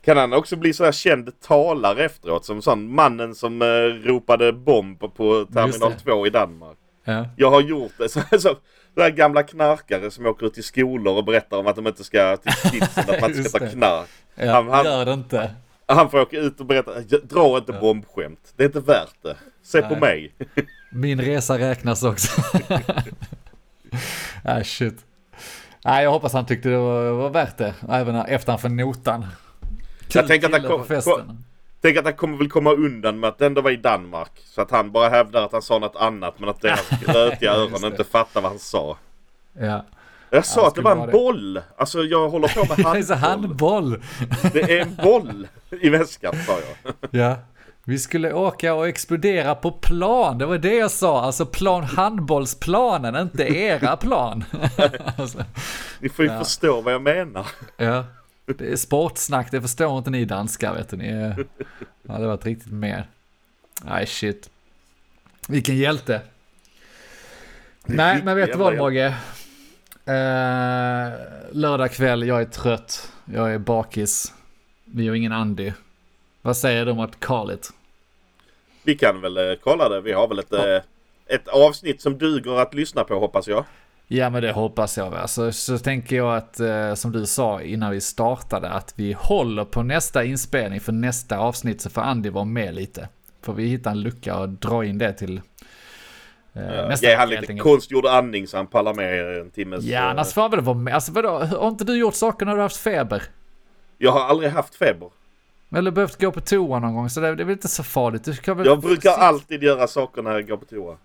[0.06, 2.46] Kan han också bli så här känd talare efteråt?
[2.46, 3.66] Som sån mannen som eh,
[4.08, 6.00] ropade bomb på Terminal det.
[6.04, 6.78] 2 i Danmark.
[7.06, 7.26] Ja.
[7.38, 8.10] Jag har gjort det.
[8.10, 8.56] Så, så,
[8.98, 12.38] här gamla knarkare som åker ut till skolor och berättar om att de inte ska
[12.38, 14.08] till kidsen, att man inte ska ta knark.
[14.36, 15.52] Ja, Han- han- gör det inte.
[15.86, 16.92] Han får åka ut och berätta,
[17.24, 18.54] dra inte bombskämt.
[18.56, 19.36] Det är inte värt det.
[19.64, 20.00] Se på Nej.
[20.00, 20.34] mig.
[20.92, 22.42] Min resa räknas också.
[24.44, 25.06] Nej, shit.
[25.86, 27.74] Nej, jag hoppas han tyckte det var, var värt det.
[27.90, 29.26] Även efter han för notan.
[30.14, 31.44] Jag tänker att han kom- på festen.
[31.82, 34.32] Tänk att han kommer väl komma undan med att det ändå var i Danmark.
[34.46, 37.74] Så att han bara hävdar att han sa något annat men att deras rötiga Just
[37.84, 38.98] öron inte fattar vad han sa.
[39.60, 39.86] Ja.
[40.34, 41.12] Jag sa Ja, att det var en det.
[41.12, 41.62] boll.
[41.78, 43.84] Alltså jag håller på med Det är handboll.
[43.84, 44.02] handboll.
[44.54, 45.48] Det är en boll
[45.82, 46.54] i väskan sa
[46.84, 46.94] jag.
[47.12, 47.36] Ja.
[47.86, 51.22] Vi skulle åka och explodera på plan, det var det jag sa.
[51.22, 54.44] Alltså plan handbollsplanen, inte era plan.
[55.18, 55.44] alltså,
[56.00, 56.40] Ni får ju Ja.
[56.40, 57.48] förstå vad jag menar.
[57.78, 58.06] ja.
[58.46, 60.92] Det är sportsnack, det förstår inte ni danskar vet.
[60.92, 61.46] Ni är...
[62.08, 63.08] Ja, det varit riktigt mer.
[63.84, 64.50] Nej shit.
[65.48, 66.22] Vilken hjälte.
[67.86, 69.14] Nej, men vet du vad Mogge?
[70.06, 71.14] Eh,
[71.52, 73.12] lördag kväll, jag är trött.
[73.26, 74.34] Jag är bakis.
[74.86, 75.72] Vi har ingen Andy.
[76.42, 77.70] Vad säger du om att call it?
[78.84, 80.02] Vi kan väl eh, kolla det.
[80.02, 80.80] Vi har väl ett, eh,
[81.28, 83.66] ett avsnitt som duger att lyssna på hoppas jag.
[84.08, 85.16] Ja men det hoppas jag.
[85.16, 89.66] Alltså, så tänker jag att eh, som du sa innan vi startade att vi håller
[89.66, 93.10] på nästa inspelning för nästa avsnitt så får Andy vara med lite.
[93.42, 95.42] Får vi hitta en lucka och dra in det till
[96.54, 99.84] eh, nästa Ge han lite konstgjord andning så han pallar med en timmes...
[99.84, 100.96] Ja eh, annars får han väl vara med.
[100.96, 103.24] Alltså vadå, har inte du gjort saker när du har haft feber?
[103.98, 105.10] Jag har aldrig haft feber.
[105.76, 108.24] Eller behövt gå på toa någon gång så det, det är väl inte så farligt.
[108.24, 110.98] Du ska väl Jag brukar alltid göra saker när jag går på toa.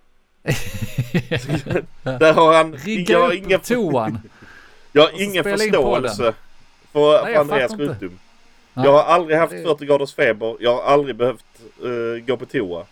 [2.19, 2.75] Där har han...
[2.77, 4.19] Rigga jag har upp ingen, toan.
[4.93, 6.35] jag har ingen förståelse
[6.93, 8.19] för, för jag Andreas sjukdom.
[8.75, 8.87] Nej.
[8.87, 10.57] Jag har aldrig haft Det- 40 graders feber.
[10.61, 11.45] Jag har aldrig behövt
[11.83, 12.85] eh, gå på toa.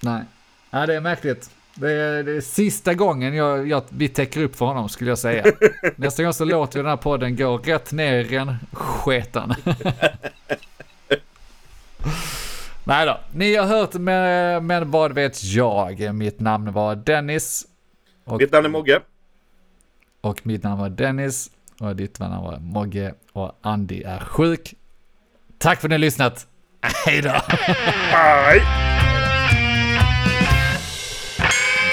[0.00, 0.22] Nej.
[0.70, 1.50] Nej, det är märkligt.
[1.74, 5.18] Det är, det är sista gången jag, jag, vi täcker upp för honom skulle jag
[5.18, 5.44] säga.
[5.96, 9.54] Nästa gång så låter vi den här podden gå rätt ner i rännsketen.
[12.84, 16.14] Nej då, ni har hört men, men vad vet jag?
[16.14, 17.66] Mitt namn var Dennis.
[18.24, 19.00] Och, Mitt namn är Mogge.
[20.20, 21.50] och mitt namn var Dennis.
[21.80, 23.14] Och ditt namn var Mogge.
[23.32, 24.74] Och Andy är sjuk.
[25.58, 26.46] Tack för att ni har lyssnat.
[27.06, 27.30] Hej då!
[28.10, 28.62] Hej!